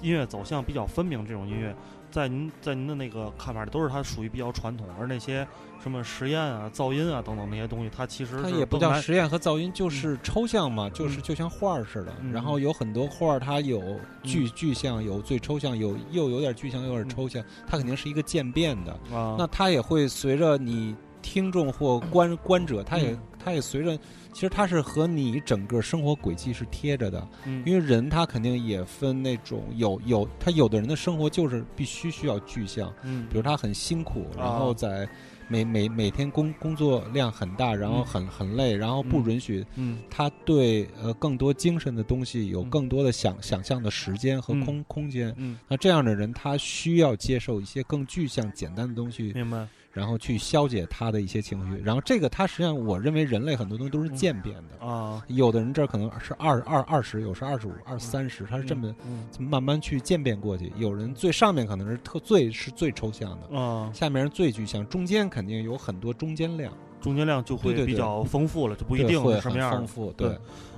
[0.00, 1.74] 音乐走向比较分明，这种音乐，
[2.12, 5.44] 在您在您的那个看法里，都是它属于比较传统，而那些
[5.82, 12.12] 什么实验啊、噪音啊等等那些东西，它其实它也不叫实验和噪音，嗯就是抽象嘛，就是就像画儿似的。
[12.20, 18.92] 嗯、然后有很多画儿，它有具具象，有最抽象，有又有点具象，又有点抽象，它肯定是一个渐变的。
[19.16, 23.98] 啊，那它也会随着你听众或观观者，它也它也随着。
[24.32, 35.08] 其实它是和你整个生活轨迹是贴着的，嗯，因为人他肯定也分那种有有他有的人的生活就是必须需要具象，嗯，比如他很辛苦，啊、然后在
[35.48, 49.68] 每每每天工工作量很大，然后很、嗯、很累，然后不允许，嗯，他对呃更多精神的东西有更多的想、嗯、想象的时间和空、嗯、空间，嗯，那这样的人他需要接受一些更具象简单的东西，明白。
[49.92, 54.86] 然后去消解他的一些情绪，然后这个他实际上我认为人类很多东西都是渐变的。
[54.86, 58.94] 啊、嗯，有的人这儿可能是二二二十，有时二十五、二三十，他是这么
[59.38, 60.72] 慢慢去渐变过去。
[60.76, 70.28] 有人最上面可能是特最是最抽象的啊、嗯，下面是最具象，中间肯定有很多中间量，中间量就会比较丰富了，就不一定是什么样丰富对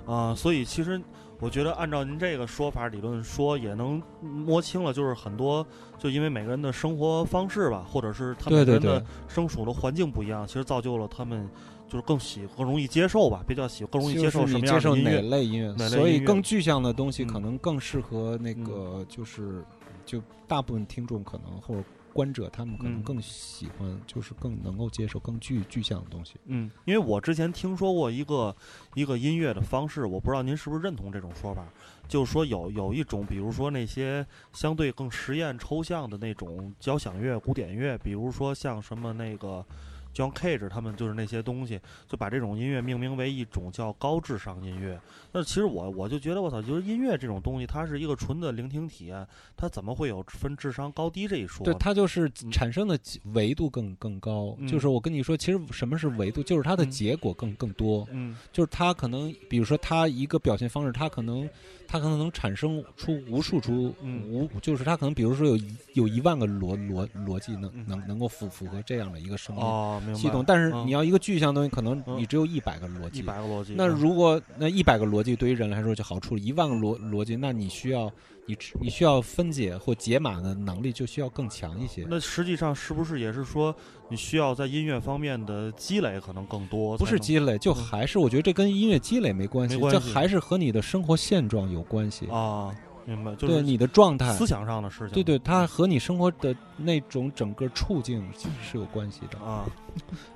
[0.06, 1.00] 啊、呃，所以其实。
[1.44, 5.64] 我觉得按照您这个说法理论说，也能摸清了，就是很多
[5.98, 11.46] 就因为每个人的生活方式吧，或者是他们人的生处的环境不一样，其实造就了他们
[11.86, 19.62] 就是更喜更容易接受吧，比较喜更容易接受什么样的音乐，哪类音乐，所以更具象的东西可能更适合那个就是
[20.06, 21.82] 就大部分听众可能或者
[22.14, 26.36] 观者他们可能更喜欢，就是更能够接受更具具象的东西。
[26.46, 28.54] 嗯，因为我之前听说过一个
[28.94, 31.66] 一个音乐的方式，我不知道您是不是认同这种说法，
[32.08, 39.66] 就是说有有一种，比如说那些相对更实验抽象的那种交响乐、古典乐，比如说像什么那个。
[40.14, 44.96] John Cage 他们就是那些东西，就把这种音乐命名为一种叫高智商音乐。
[45.34, 49.26] 那其实我我就觉得我操，就是音乐这种东西，它是一个纯的聆听体验，
[49.56, 51.64] 它怎么会有分智商高低这一说？
[51.64, 52.96] 对，它就是产生的
[53.32, 54.56] 维度更更高。
[54.68, 56.40] 就是我跟你说，其实什么是维度？
[56.40, 58.06] 就是它的结果更更多。
[58.12, 61.50] 嗯，就是它可能，比如说它一个表现方式，它可能。
[61.86, 65.56] 它可能能产生出无数出无，就是它可能比如说有
[65.92, 73.20] 有一万个逻逻逻辑能能能够符符合这样的一个声音系统，但是你要一个具象东西，可能你只有一百个逻辑。
[73.20, 73.74] 一百个逻辑。
[73.76, 78.12] 那如果那一百个逻辑对于人来说就好处理，一万个逻逻辑，那你需要。
[78.46, 82.04] 你你需要分解或解码的能力就需要更强一些。
[82.10, 83.74] 那实际上是不是也是说，
[84.10, 86.94] 你需要在音乐方面的积累可能更多？
[86.98, 92.70] 不是积累，就还是我觉得这跟音乐积累没关系，这还是和你的生活现状有关系啊。
[93.06, 98.24] 明白，对你的状态、思想上的事情，对对，它和你生活的那种整个处境
[98.62, 99.66] 是有关系的啊。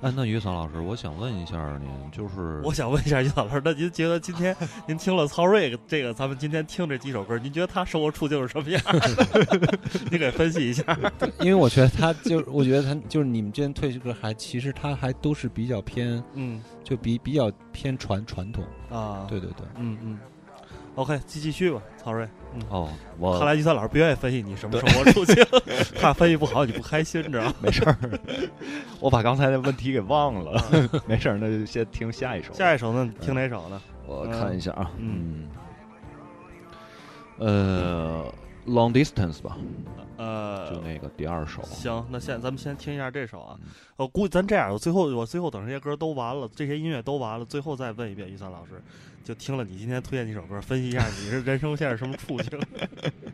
[0.00, 4.54] 哎，那于桑老师，我想问一下您，就是我想问一下于桑老师，那您觉得今天
[4.86, 8.80] 您听了曹睿这个，咱们今天听这几首歌，您觉得他生活处境是什么样？
[10.12, 10.84] 你给分析一下。
[11.40, 19.26] 因为我觉得他就，我觉得他就是你们之前推这歌，还其实他还都是比较偏，嗯，就比比较偏传传统啊。
[19.28, 20.18] 对对对，嗯嗯。
[20.98, 22.26] OK，继继续吧，曹睿。
[22.70, 22.88] 哦，
[23.18, 25.44] 我看来计算老师不愿意分析你什么生活处境，
[26.00, 27.54] 怕分析不好你不开心，知道吗？
[27.60, 27.96] 没事儿，
[28.98, 30.60] 我把刚才的问题给忘了。
[31.06, 32.52] 没事儿，那就先听下一首。
[32.52, 33.08] 下一首呢？
[33.20, 33.80] 听哪首呢？
[34.06, 35.46] 我看一下啊，嗯，
[37.38, 38.24] 呃
[38.68, 39.56] ，Long Distance 吧，
[40.16, 41.62] 呃，就那个第二首。
[41.62, 43.58] 行，那现咱们先听一下这首啊。
[43.96, 48.82] 我估计咱这样，我最后我最后等这些歌都完了，这些音乐都完了，最后再问一遍于三老师。
[49.24, 52.58] 就听了你今天推荐几首歌，分析一下你是人生现在什么处境。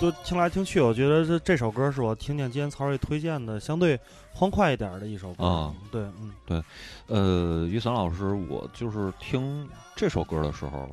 [0.00, 3.98] 都听来听去，我觉得这这首歌是我听见今天曹睿推荐的相对
[4.32, 5.44] 欢快一点的一首歌。
[5.44, 6.62] 啊，对，嗯，对，
[7.06, 10.88] 呃，于伞老师，我就是听这首歌的时候，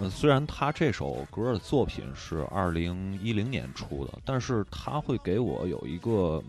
[0.00, 6.42] 呃，虽然他这首歌的作品是二零一零年出的，但是他会给我有一个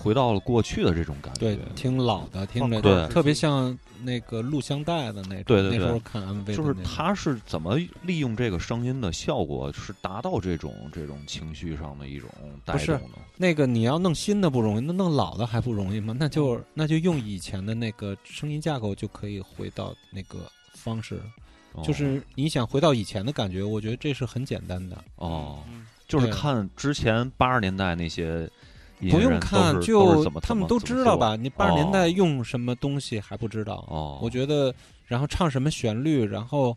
[0.00, 1.40] 回到了过去的这种感觉。
[1.40, 5.44] 对，挺老的，听着对特别像那个录像带的那种。
[5.44, 12.30] 对对对，那时候看 MV 就是他是怎么利用这个声音的效果，是达到这种这种情绪上的一种
[12.64, 13.18] 带动的。
[13.36, 16.16] 那个你要弄新的不容易，那弄老的还不容易吗？
[16.18, 20.38] 那就那就用以前的那个声音架构就可以回到那个
[20.72, 21.20] 方式。
[21.84, 24.96] 就是你想回到以前的感觉，我觉得这是很简单的。
[25.16, 25.58] 哦，
[26.08, 28.48] 就是看之前八十年代那些。
[29.08, 31.36] 不用看，就他们都知道吧？
[31.36, 33.84] 你八十年代用什么东西还不知道？
[33.88, 34.74] 哦，我觉得，
[35.06, 36.76] 然后唱什么旋律，然后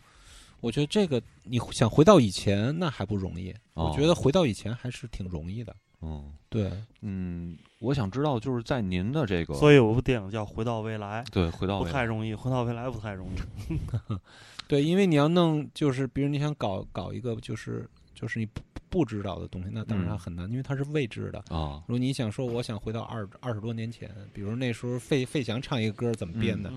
[0.62, 3.54] 我觉得这个你想回到以前，那还不容易。
[3.74, 5.76] 我觉得回到以前还是挺容易的。
[6.02, 6.72] 嗯，对，
[7.02, 11.24] 嗯，我想知道就是在您的这个，所以有部电影叫《回到未来》。
[11.32, 13.30] 对，回到不太容易，回到未来不太容
[13.70, 13.78] 易。
[14.68, 18.46] 对，因为你要弄，就是比如你想搞搞一个，就是就是你。
[18.46, 18.62] 不
[18.94, 21.82] 不知道的东西，那当然它很难，因为它是未知的啊。
[21.88, 26.72] 如果你想说，我想回到二二十多年前，比如那时候费费翔唱一个歌怎么编的，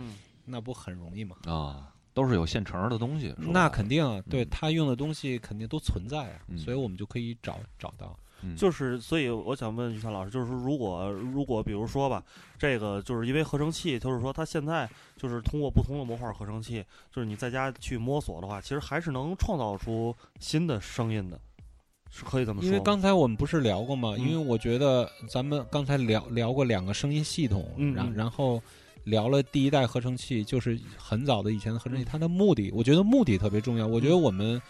[0.47, 1.37] 那不很容易吗？
[1.45, 3.35] 啊，都是有现成的东西。
[3.37, 8.19] 那肯定啊，对他用的东西肯定都存在啊，所以我们就可以找找到。
[8.57, 12.23] 就是，所以我想问于川老师，就是说，如果如果比如说吧，
[12.59, 21.41] 这个就是因为合成器，就是说它现在就是通过不同的模块合成器，就是你在家去摸索的话，其实还是能创造出新的声音的。
[22.09, 24.15] 是可以这么说，因为刚才我们不是聊过吗？
[24.17, 28.63] 因为我觉得咱们刚才聊聊过两个声音系统，然然后
[29.05, 33.87] 聊了第一代合成器，就是很早的以前的合成器，它的目的，我觉得目的特别重要。
[33.87, 34.63] 我觉得我们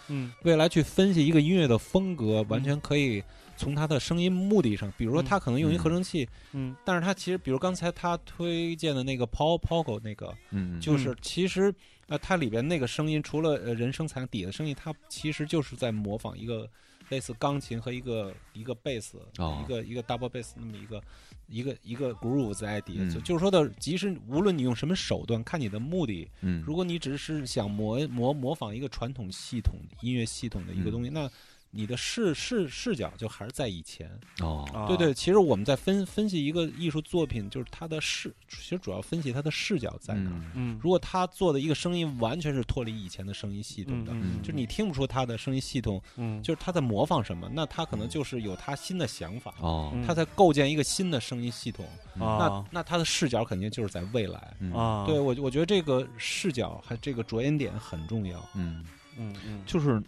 [0.42, 3.22] 未来去分析一个音乐的风格，完全可以
[3.56, 11.74] 从它的声音目的上，比如说它可能用一合成器，嗯，但是它其实，比如刚才他推荐的那个 Paul Pogo 那个，嗯，就是其实
[12.08, 16.68] 呃，它里边那个声音，除了呃人声采底的声音，它其实就是在模仿一个。
[17.08, 19.16] 类似钢琴和一个一个贝斯，
[19.62, 21.00] 一个一个 double bass 那么一个
[21.46, 31.30] 一个一个 groove 在底下，就是说的，即使无论你用什么手段，看你的目的，嗯，如果你只是想模模模仿一个传统系统音乐系统的一个东西，那。
[31.70, 34.10] 你的视视视角就还是在以前
[34.40, 40.30] 哦，对对，其实我们在分分析一个艺术作品，就是它的视，其实主要分析它的视角在哪。
[40.54, 51.86] 嗯，如果他做的一个声音完全是脱离以前的声音系统的，就是你听不出他的声音系统，嗯，就是他在模仿什么，那他可能就是有他新的想法哦，他在构建一个新的声音系统
[52.18, 54.38] 啊，那那他的视角肯定就是在未来
[54.72, 55.04] 啊。
[55.04, 58.84] 对我我觉得这个视角还这个着眼点很重要，嗯。
[59.18, 60.02] 嗯嗯，就是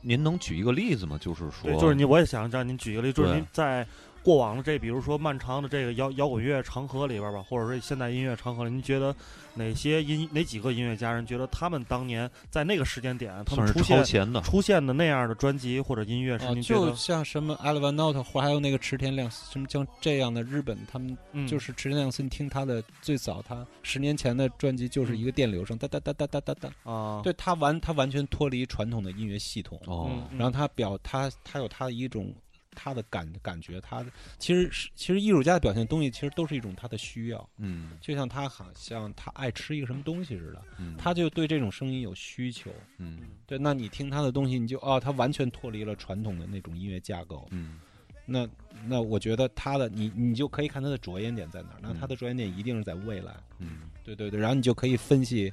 [0.00, 1.18] 您能举一个例子吗？
[1.20, 3.86] 就是说，对，就是你，我也想让您举一个例子，就是您在
[4.24, 9.14] 过往的这，比如说漫长的这个摇摇滚乐长河里边吧，或者说现代音乐长河里，您觉得
[9.52, 14.40] 哪些音哪几个音乐家人觉得他们当年在那个时间点，他们出现的。
[14.40, 16.90] 出现的那样的专辑或者音乐是您觉得？
[16.90, 21.14] 就像什么 Alvan Note 或还有那个池田亮什么像这样的日本，他们
[21.46, 26.90] 就是池田亮司，你听他的最早他十年前的专辑就是一个电流声哒哒哒哒哒哒哒。
[26.90, 29.78] 啊，对他完他完全脱离传统的音乐系统。
[29.84, 32.34] 哦，然后他表他他有他的一种。
[32.74, 37.48] 他的感感觉，他的其实是其实艺术家的表现东西，其实都是一种他的需要。
[37.58, 42.70] 嗯，就像他好像他爱吃一个什么东西似的，嗯，他就对这种声音有需求。
[42.98, 47.46] 嗯，对，那你听他的东西，你就哦，他完全脱离了传统的那种音乐架构。
[47.50, 47.80] 嗯，
[48.26, 48.48] 那
[48.86, 53.34] 那我觉得他的你你就可以看他的着眼点在哪儿，那他的着眼点一定是在未来。
[53.58, 55.52] 嗯，对对对，然后你就可以分析，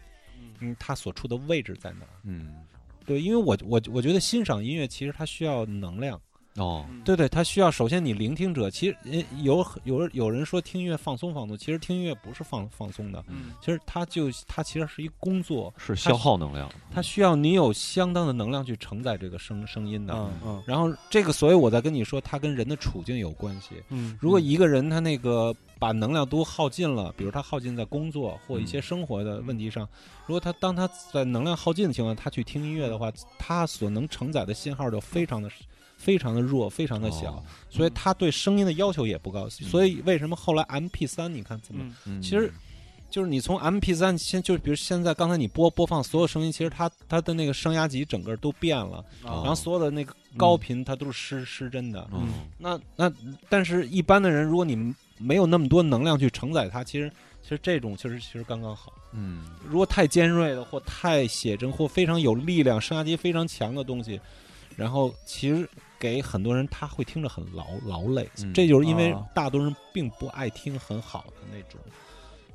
[0.59, 2.19] 嗯，他所处的位置在哪儿。
[2.23, 2.55] 嗯，
[3.05, 6.19] 对，因为我我我觉得欣赏音乐其实它需要能量。
[6.57, 29.87] 哦，对对，他需要首先你聆听者，其实有有有人说听音乐放松放松，其实听音乐不是放放松的，嗯，其实它就它其实是一工作，是消耗能量，它需要你有相当的能量去承载这个声声音的，嗯嗯，然后这个，所以我在跟你说，它跟人的处境有关系，嗯，如果一个人他那个把能量都耗尽了，比如他耗尽在工作或一些生活的问题上，
[30.25, 35.49] 如果他当他在能量耗尽的情况，他去听音乐的话，他所能承载的信号就非常的。
[36.01, 39.47] 非常的弱，非常的小，所以它对声音的要求也不高。
[39.47, 41.85] 所以为什么后来 M P 三你看怎么？
[42.21, 42.51] 其实
[43.11, 52.09] 就是你从 M P 三先，就比如现在刚才你播播放所有声音，其实它它的那个声压级整个都变了，然后所有的那个高频它都是失失真的。
[52.57, 53.13] 那那
[53.47, 57.11] 但是一般的人，如果你们没有那么多能量去承载它，其实
[57.43, 58.93] 其实这种其实其实刚刚好。
[59.11, 64.19] 嗯，如果太尖锐的或太写真或非常有力量声压级非常强的东西，
[64.75, 65.69] 然后其实。
[66.01, 71.79] 给很多人他会听着很劳劳累，这就是因为大多人并不爱听很好的那种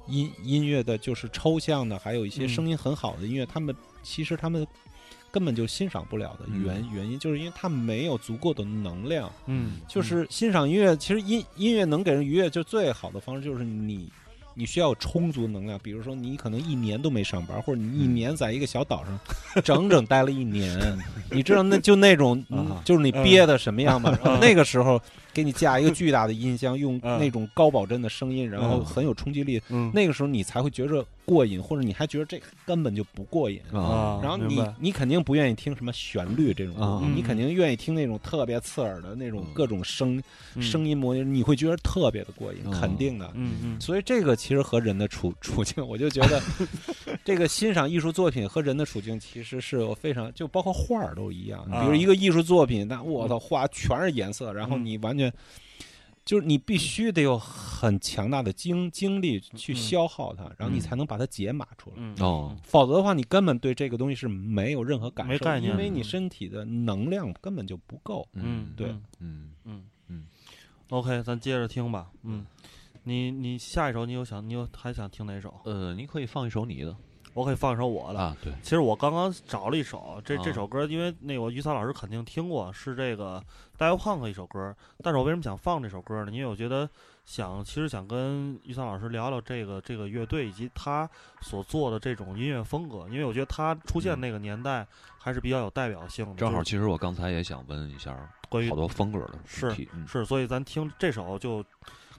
[0.08, 4.66] 音音乐的，就是抽象的，还有一些声音很好的音乐，他们其实他们
[5.30, 9.30] 根本就欣赏不了的原原因，就是因为他没有足够的能量。
[9.46, 14.12] 嗯，就是欣赏音乐，其实音音乐能给人愉悦，就最好的方式就是你。
[14.56, 20.98] 你需要充足能量，比如说你可能一年都没上班，或者你一年在一个小岛上整整待了一年，
[21.30, 22.42] 你知道那就那种，
[22.84, 24.18] 就是你憋的什么样吗？
[24.40, 25.00] 那个时候。
[25.36, 29.60] 给你架一个巨大的音箱，用那种高保真的声音，然后很有冲击力。
[29.92, 34.20] 那个时候你才会觉着过瘾，或者你还觉得这根本就不过瘾啊。
[34.22, 40.22] 然后你你肯定不愿意听什么旋律这种，你肯定愿意听那种特别刺耳的那种各种声
[40.60, 43.30] 声音模拟，你会觉得特别的过瘾，肯定的。
[43.34, 43.80] 嗯嗯。
[43.80, 46.40] 所以这个其实和人的处处境，我就觉得
[47.24, 51.68] 这个欣赏艺术作品和人的处境其实是有非常就包括画儿都一样。
[51.70, 55.32] 比如一个艺术作品，那我操，画全是颜色，然后你完全。
[56.26, 62.02] 就是你必须得有很强大的精精力去消耗它，然后你才能把它解码出来。
[62.18, 68.26] 哦，否则的话，你根本对这个东西是没有任何感受，概念，因为你身体的能量根本就不够。
[68.32, 68.88] 嗯，对，
[69.20, 70.26] 嗯嗯嗯。
[70.88, 72.10] OK，咱接着听吧。
[72.24, 72.44] 嗯，
[73.04, 75.54] 你你下一首你有想你有还想听哪首？
[75.64, 76.96] 呃，你可以放一首你的。
[77.36, 83.44] 我可以放一首我的啊，对，其实我刚刚找了一首，这这首歌，因为那个于桑老师肯定听过，是这个
[83.78, 84.74] Dave Punk 一首歌。
[85.02, 86.32] 但是我为什么想放这首歌呢？
[86.32, 86.88] 因为我觉得
[87.26, 91.06] 想，其实想跟于桑老师聊聊这个这个乐队以及他
[91.42, 94.86] 所做的这种音乐风格，因为我觉得他出现那个年代
[95.18, 96.34] 还是比较有代表性的。
[96.36, 98.16] 正好，其实我刚才也想问一下
[98.48, 101.62] 关于好多风格的是嗯、是，所以咱听这首就。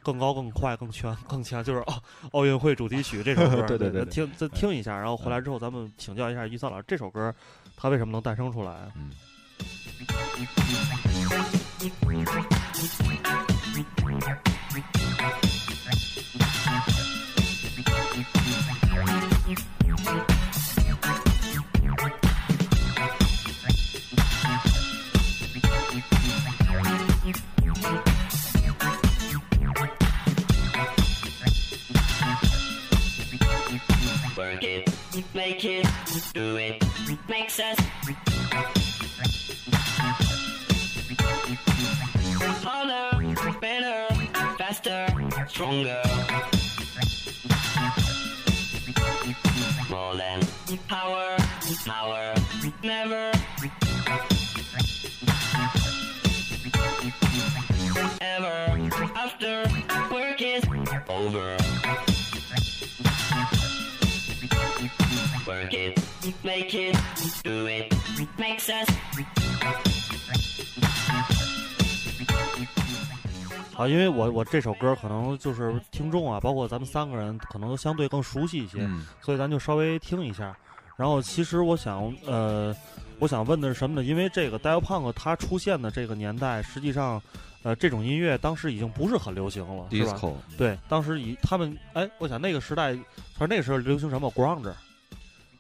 [0.08, 2.02] 更高、更快、更全、 更强，就是奥
[2.32, 3.62] 奥运会主题曲这首歌。
[3.68, 7.36] 对 对对，听再听一下，然后回来之后咱们请教一下于桑老师，这首歌
[7.76, 8.90] 它为什么能诞生出来？
[8.96, 9.12] 嗯。
[35.66, 35.88] It,
[36.34, 36.84] do it,
[37.28, 37.78] makes us
[42.64, 44.14] harder, better,
[44.58, 45.08] faster,
[45.48, 46.02] stronger.
[49.90, 50.42] More than
[50.88, 51.38] power,
[51.86, 52.34] power,
[52.84, 53.32] never.
[58.22, 58.78] Ever
[59.16, 59.66] after
[60.12, 60.64] work is
[61.10, 61.57] over.
[73.74, 78.80] 好，因为我我这首歌可能就是听众啊，包括咱们三个人可能都相对更熟悉一些，
[79.22, 80.58] 所以咱就稍微听一下。
[80.96, 82.76] 然后其实我想，呃，
[83.20, 84.04] 我想问的是什么呢？
[84.04, 87.22] 因为这个 Dale Punk 它出现的这个年代，实际上，
[87.62, 90.20] 呃，这种音乐当时已经不是很流行了，是吧？
[90.58, 92.96] 对，当时以他们，哎，我想那个时代，
[93.38, 94.74] 反正那个时候流行什么 grunge。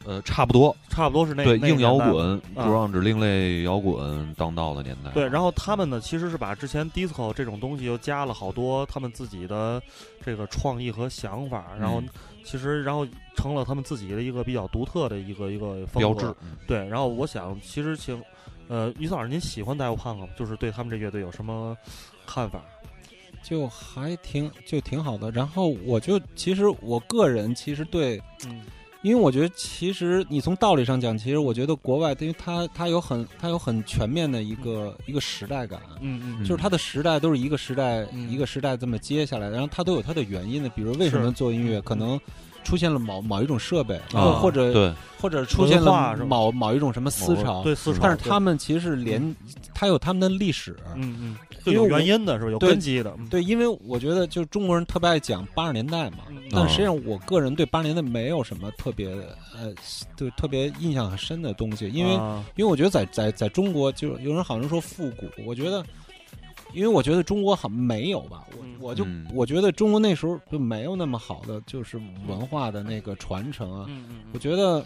[0.07, 5.11] 呃，差不多，差不多是那对硬摇滚、grunge 另类摇滚当道的年代。
[5.11, 9.81] 对，然后他们呢，其实是把之前 disco 这种东西又加了好多他们自己的
[10.23, 12.01] 这个创意和想法，然后
[12.45, 13.05] 其实然后
[13.35, 16.33] 成了他们自己的一个比较独特的一个一个标志。
[16.65, 18.23] 对，然后我想，其实请
[18.69, 20.27] 呃于老师，您喜欢 Dave Punk 吗？
[20.37, 21.75] 就是对他们这乐队有什么
[22.25, 22.61] 看法？
[23.43, 25.29] 就还挺就挺好的。
[25.31, 28.61] 然后我就其实我个人其实对嗯。
[29.07, 42.19] 因为我觉得，其实你从道理上讲，其实我觉得国外，因为它它有很它有很全面的一个一个时代感，嗯嗯，就是它的时代都是一个时代一个时代这么接下来，然后它都有它的原因的，比如为什么做音乐，可能。
[42.67, 49.33] 出现了某某一种设备，或者对，或者出现了某某一种什么思潮，对思潮，但是他们其实是连，
[49.73, 52.51] 他有他们的历史，嗯嗯，有原因的是吧？
[52.51, 56.17] 有根基的，对，因为我觉得就中国人特别爱讲八十年代嘛，
[56.51, 59.07] 但实际上我个人对八十年代没有什么特别
[59.55, 59.73] 呃，
[60.17, 62.11] 对特别印象很深的东西，因为
[62.57, 65.81] 因为我觉得在在在中国，就有人好像说复古，我觉得。
[66.77, 68.45] 因为我觉得中国好没有吧，
[68.79, 69.03] 我我就
[69.33, 73.89] 我觉得中国那时候就没有那么好的就是文化的那个传承啊。
[74.31, 74.85] 我觉得，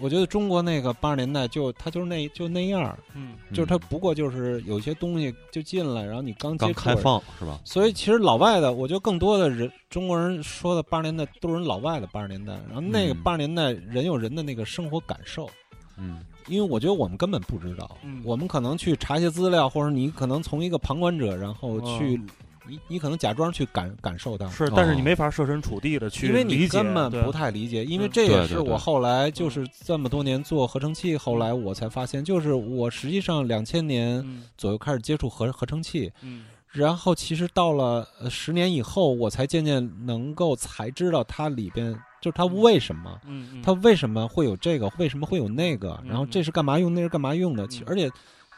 [0.00, 7.60] 我觉得中国那个八十年代就它就是那就那样，嗯，就是它不过就是有些东西就进来，然后你刚接开放是吧？
[7.64, 15.48] 所以其实老外的，我觉得更多的人中国人说的八十年代都是人老外的八十年代，然后那个八十年代人有人的那个生活感受，
[15.96, 16.18] 嗯。
[16.48, 22.26] 因为我觉得我们根本不知道，嗯我们可能去查一些资料，或者你可能从一个旁观者，然后去，嗯
[22.70, 43.20] 你你可能假装去感感受它，是，但是你没法设身处地的去因为你根本不太理解，因为嗯这也是我后来就是这么多年做合成器，后来我才发现，就是我实际上两千年嗯左右开始接触合合成器，嗯然后其实到了呃十年以后，我才渐渐能够才知道它里边就是它为什么，
[43.62, 48.10] 它为什么会有这个，为什么会有那个，然后这是干嘛用，那是干嘛用的，而且。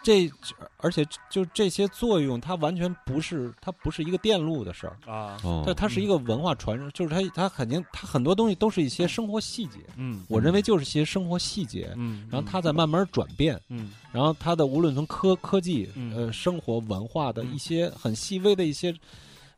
[0.03, 0.33] 这，
[0.79, 5.63] 而且就这些作用，它完全不是，它不是一个电路的事儿，啊，哦。
[5.67, 13.93] 它它是一个文化传承，就是它它肯定它很多东西都是一些生活细节，嗯，我认为就是一些生活细节，嗯，然后它在慢慢转变，嗯。
[14.11, 16.15] 然后它的无论从科科技嗯。
[16.17, 17.55] 呃生活文化的嗯。
[17.55, 18.95] 一些很细微的一些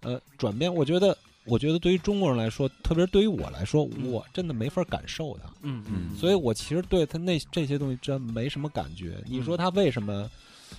[0.01, 9.23] 呃转变，我觉得我觉得对于中国人来说，特别是对于我来说，嗯我真的没法感受它，嗯嗯所以我其实对他那这些东西真没什么感觉。
[9.27, 10.31] 你嗯说他为什么？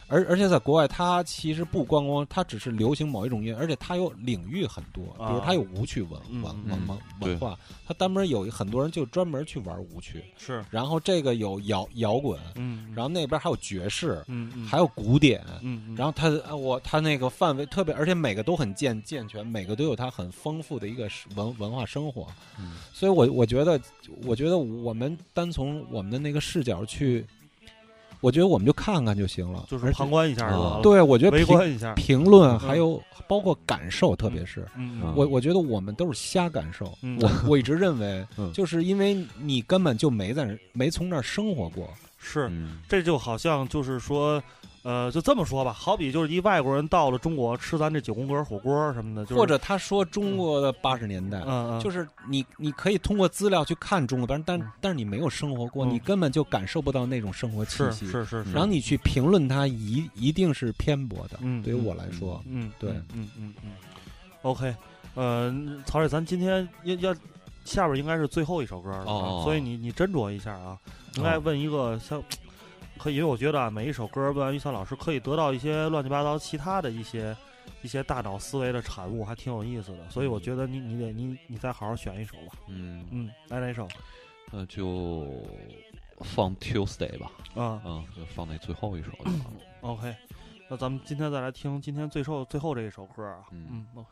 [0.08, 15.96] 而而且在国外，它其实不光光，它只是流行某一种音乐，而且它有领域很多，比如啊它有舞曲文嗯文嗯文文文化，它单门有很多人就专门去玩舞曲，是，然后这个有摇摇滚，嗯，然后那边还有爵士，嗯嗯，还有古典，嗯，嗯。
[15.96, 22.28] 然后它呃我它那个范围特别，而且每个都很健健全，每个都有它很丰富的一个文文化生活，
[22.60, 22.74] 嗯。
[22.94, 23.80] 所以我我觉得，
[24.26, 27.26] 我觉得我们单从我们的那个视角去，
[28.24, 32.60] 我觉得我们就看看就行了，就是旁观一下就完啊了，对，我觉得围评观一下，评论嗯。
[32.60, 34.66] 还有包括感受，特别是。
[35.14, 37.20] 我我觉得我们都是瞎感受，嗯。
[37.20, 42.78] 我我一直认为 嗯，就是因为你根本就没在没从那儿生活过，是，嗯。
[42.88, 44.42] 这就好像就是说，
[44.84, 58.06] 呃，就这么说吧，好比就是一外国人到了中国吃咱这九宫格火锅什么的，就是、或者他说中国的八十年代，嗯嗯，就是是你你可以通过资料去看中国，但但嗯但是你没有生活过，嗯你根本就感受不到那种生活气息。
[58.08, 61.40] 是是是，然后你去评论它，一一定是偏颇的。
[61.42, 63.72] 嗯，对于我来说，嗯，对嗯嗯嗯嗯
[64.42, 64.76] ，OK，
[65.16, 65.56] 呃，
[65.86, 67.16] 曹磊，咱今天要要
[67.64, 70.78] 下边应该是最后一首歌了，哦所以你你斟酌一下啊，
[71.16, 72.22] 应该问一个像。
[73.04, 77.36] 可以，因为我觉得啊，每一首歌问完于三老师，可以得到一些乱七八糟其他的一些
[77.82, 80.10] 一些大脑思维的产物，还挺有意思的。
[80.10, 82.54] 所以我觉得你你得你你再好好选一首吧。
[82.70, 83.86] 嗯，嗯，来哪首？
[84.52, 85.28] 那就
[86.22, 89.58] 放 Tuesday 吧，啊、嗯，就放那最后一首就好了。
[89.82, 90.16] OK，
[90.70, 93.44] 那咱们今天再来听今天最后最后这一首歌啊。
[93.52, 94.08] 嗯嗯，OK。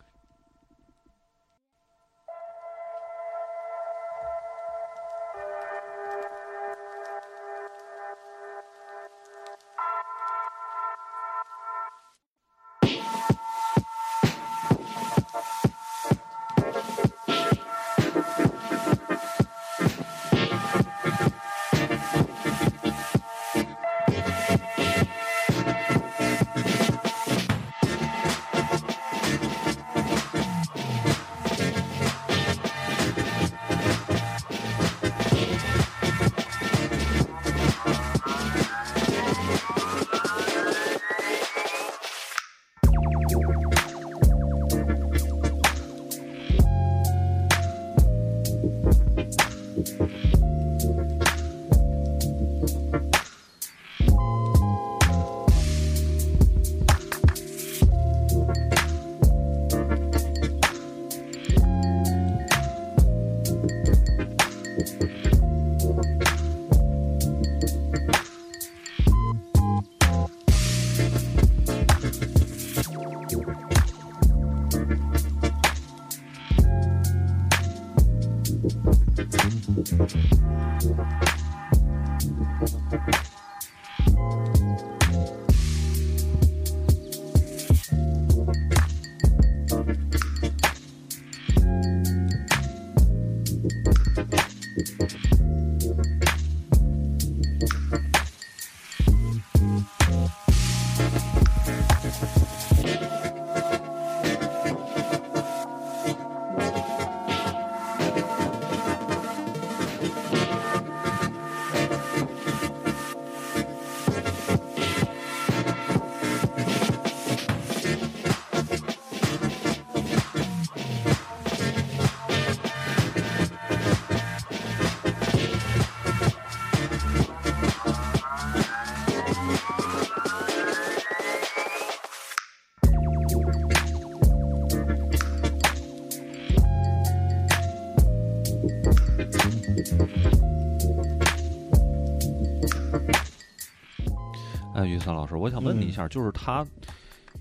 [145.02, 146.66] 三老师，我想问你一下，就是他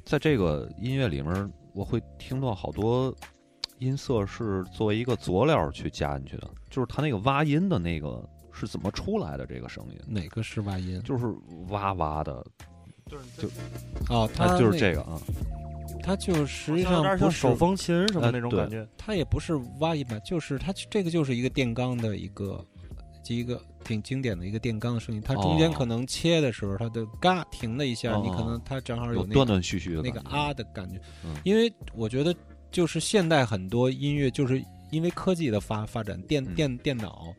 [0.04, 3.14] 在这个音乐里面，我会听到好多
[3.78, 9.46] 音色是作为一个佐料去加进去的，就是他那个挖音的那个是怎么出来的？
[9.46, 11.00] 这个声音哪个是挖音？
[11.02, 11.26] 就是
[11.68, 12.44] 哇哇的，
[13.06, 13.48] 就是就
[14.14, 15.20] 哦，他就是这个啊。
[16.02, 22.64] 它就实际上不是手风琴什么那种感觉，它也不是挖一把，就是它这个就是一个电钢的一个，
[23.28, 25.20] 一个挺经典的一个电钢的声音。
[25.20, 31.00] 它中间可能切的时候，它的嘎停了一下，你可能它正好有断断续续的那个啊的感觉。
[31.44, 32.34] 因为我觉得
[32.70, 37.34] 就是现代很多音乐，就是因为科技的发发展，电电电脑，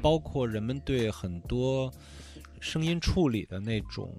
[0.00, 1.92] 包括人们对很多
[2.60, 4.12] 声音处理的那种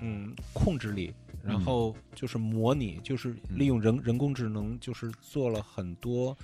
[0.00, 1.12] 嗯控制力。
[1.44, 6.38] 然后就是模拟，就是利用人人工智能，就是做了很多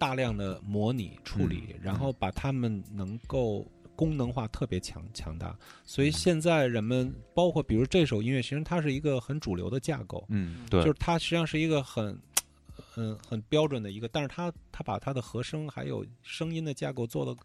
[0.00, 5.54] 大量的模拟处理，然后把它们能够功能化特别强强大。
[5.84, 12.18] 所以现在人们包括比如这首音乐，其实它是一个很主流的架构，嗯，对，就是它实际上是一个很
[12.74, 17.36] 很很标准的一个，但是它它把它的和声还有声音的架构做的。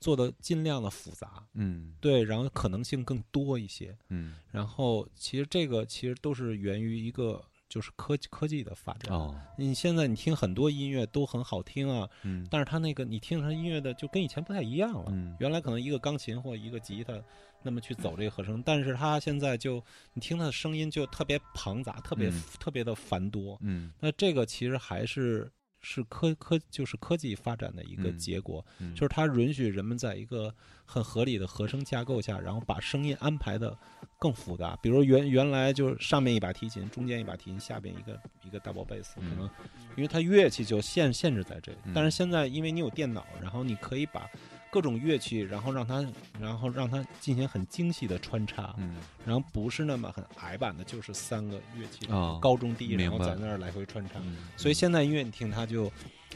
[0.00, 9.14] 做的尽量的复杂，嗯，对，然后可能性更多一些，嗯，然后其实这个其实都是源于一个就是科技科技的发展。
[9.14, 15.06] 哦，你现在你听很多音乐都很好听啊，嗯，但是它那个你听它音乐的就跟以前不太一样了。
[15.08, 17.20] 嗯，原来可能一个钢琴或一个吉他
[17.62, 19.82] 那么去走这个和声，但是它现在就
[20.14, 23.58] 你听它的声音就特别庞杂，特别特别的繁多。
[23.60, 25.50] 嗯，那这个其实还是。
[25.80, 28.66] 是科科就是科技发展的一个结果，
[28.96, 30.52] 就是它允许人们在一个
[30.84, 33.78] 很合理的和声架构下，然后把声音安排的
[34.18, 34.76] 更复杂。
[34.82, 39.48] 比如原原来就是上面一把提琴，中间一把提琴，下边一个一个 double bass，可能
[39.96, 41.78] 因为它乐器就限限制在这里。
[41.94, 44.28] 但是现在因为你有电脑，然后你可以把。
[44.70, 46.06] 各种乐器，然后让它，
[46.38, 54.16] 然后让它进行很精细的穿插，嗯，然后不是那么很矮板的，就是三个乐器哦，高中低，然后在那儿来回穿插。
[54.58, 55.90] 所以现在音乐你听它就，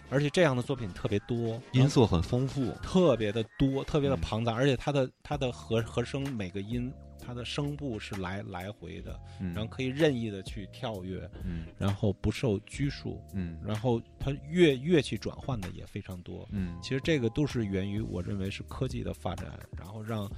[0.09, 6.91] 而且这样的作品特别多，音色很丰富，特别的多，特别的庞杂，而且它的它的和和声每个音。
[7.25, 20.31] 它的声部是来来回的，然后可以任意的去跳跃，嗯，然后不受拘束，嗯，然后它乐乐器转换的也非常多，嗯，其实这个都是源于我认为是科技的发展，然后让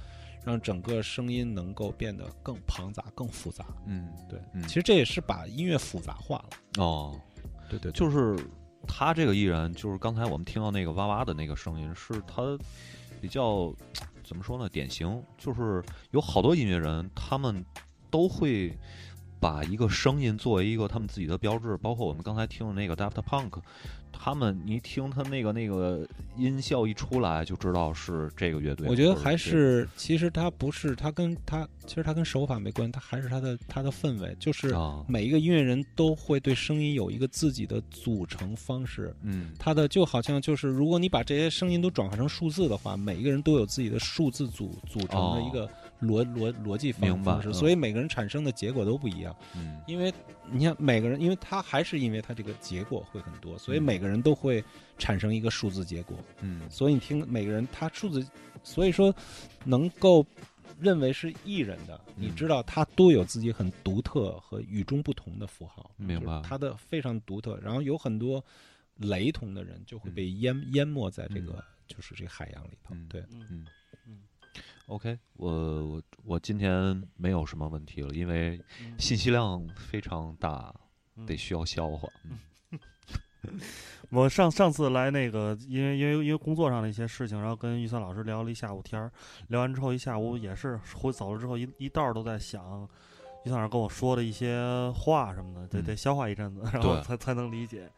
[0.45, 7.19] 让整个声音能够变得更庞杂、更复杂，嗯，对，其实这也是把音乐复杂化了，哦，
[7.67, 8.37] 对对，就是
[8.87, 12.57] 他这个艺人，就是刚才我们听到那个哇哇的那个声音，是他
[13.21, 13.73] 比较。
[14.27, 14.67] 怎么说呢？
[14.67, 17.63] 典型就是有好多音乐人，他们
[18.09, 18.75] 都会
[19.45, 23.59] 把一个声音作为一个他们自己的标志，包括我们刚才听的那个 Daft Punk。
[24.17, 28.87] 他们，你听他那个那个音效一出来，就知道是这个乐队。
[28.89, 34.73] 我觉得还是，其实他不是，他跟他其实他跟手法没关系，他还是他的他的氛围，就是
[35.05, 39.13] 每一个音乐人都会对声音有一个自己的组成方式。
[39.21, 45.69] 嗯，他的就好像就是，如果你把这些声音都转化成数字的话，每一个人都有自己的数字组组成的一个
[46.01, 49.35] 逻逻逻辑方式，所以每个人产生的结果都不一样。
[49.57, 50.13] 嗯，因为
[50.49, 54.05] 你看每个人，因为他还是因为他这个结果会很多，所以每个。
[54.05, 54.63] 人都会
[54.99, 58.23] 产生一个数字结果，嗯，所以你听每个人他数字，
[58.63, 59.11] 所以说
[59.63, 60.23] 能够
[60.79, 66.39] 认为是艺人的，你知道他都有自己很独特和与众不同的符号，明白？
[66.43, 68.45] 他的非常独特，然后有很多
[68.97, 73.65] 雷同的人就会被淹淹没在这个就是这个海洋里头，对，嗯嗯
[74.87, 78.59] ，OK，我我我今天没有什么问题了，因为
[78.97, 80.73] 信息量非常大，
[81.25, 82.07] 得需要消化。
[84.09, 89.11] 我上上次来那个，因为因为因为工作上的一些事情，然后跟预算老师聊了一下午天儿，
[89.49, 92.87] 聊完之后一下午也是回走了之后一一道都在想。
[93.45, 94.59] 于老师跟我说的一些
[94.95, 97.89] 话什么的，得得消化一阵子，然后才才能理解。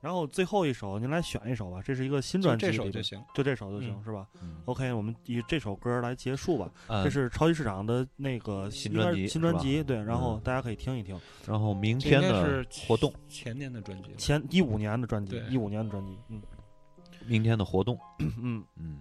[0.00, 4.26] 然后最后一首，您来选一首吧，这是一个新专辑，这首就行，就这首就行，是吧
[4.64, 6.70] ？OK，我们以这首歌来结束吧。
[7.04, 10.02] 这是超级市场的那个新专辑，新专辑，对。
[10.02, 11.18] 然后大家可以听一听。
[11.46, 16.42] 然后明天的活动，前年的专辑，前一五年的专辑，一五年的专辑，嗯。
[17.28, 19.00] 明天的活动，嗯嗯。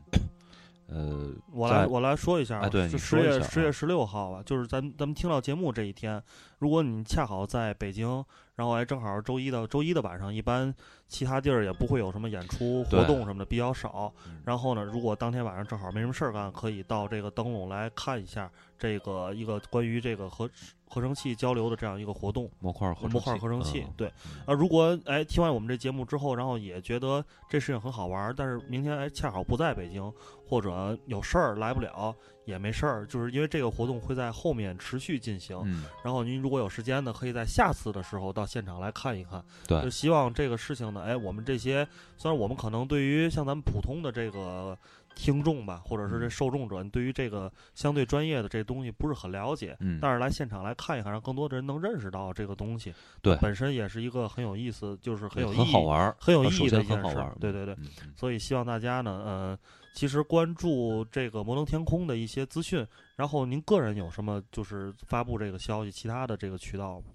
[0.87, 6.21] 呃，我来我来说一下，是十月十月十六号吧，就是咱咱们听到节目这一天，
[6.59, 8.23] 如果你恰好在北京，
[8.55, 10.73] 然后还，正好周一的周一的晚上，一般
[11.07, 14.11] 其他地儿也不会有什么演出活动什么的，比较少。
[14.43, 20.49] 然后呢，如果当天晚上正好没什么事儿干，可以到这个灯笼来看一下这个一个关于这个合
[20.87, 22.49] 合成器交流的这样一个活动。
[22.59, 24.07] 模块模块合成器，对。
[24.45, 30.11] 啊，如果哎听完我们这节目之后，然后也觉得这事情很好玩，但是明天哎恰好不在北京，
[30.47, 32.15] 或者有事儿来不了。
[32.45, 35.59] 也没事儿，就是因为这个活动会在后面持续进行。
[35.65, 39.43] 嗯，然后您如果有时间呢，可以在下次的时候到现场来看一看。
[39.67, 41.87] 对，就希望这个事情呢，哎，我们这些
[42.17, 44.75] 虽然我们可能对于像咱们普通的这个
[45.13, 52.91] 听众吧，或者是这受众者，对于这个相对专业的这东西不是很了解，嗯，但是来现场来看一看，让更多的人能认识到这个东西。
[53.21, 57.15] 对，本身也是一个很有意思，就是很有意义、很好玩、很有意义的一件事。
[57.39, 57.77] 对对对，
[58.15, 59.59] 所以希望大家呢，呃。
[59.95, 62.85] 其实关注这个摩登天空的一些资讯，
[63.15, 67.05] 然后您个人有什么就是发布这个消息，其他的这个渠道吗？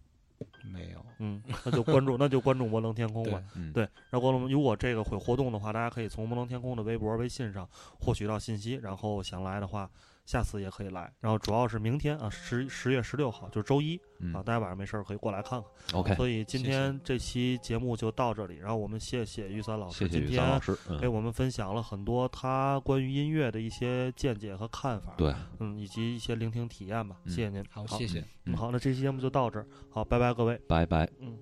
[0.73, 3.43] 没有，嗯，那就关注，那就关注摩登天空吧。
[3.75, 7.69] 对，然后如果这个会活动的话，大家可以从摩登天空的微博、微信上
[8.01, 9.91] 获取到信息，然后想来的话。
[10.25, 14.01] 下次也可以来，然后主要是明天啊，十十月十六号就是周一
[14.33, 16.01] 啊，大家晚上没事儿可以过来看看。
[16.01, 25.15] OK，所以今天这期节目就到这里，然后我们谢谢玉三老师，谢谢玉三老师给我们分享了很多他关于音乐的一些见解和看法。
[25.17, 27.17] 对，嗯，以及一些聆听体验吧。
[27.27, 28.25] 谢谢您，好，谢谢。
[28.45, 31.37] 嗯，好，那这期节目就到这儿，好，拜拜，各位，拜拜，嗯。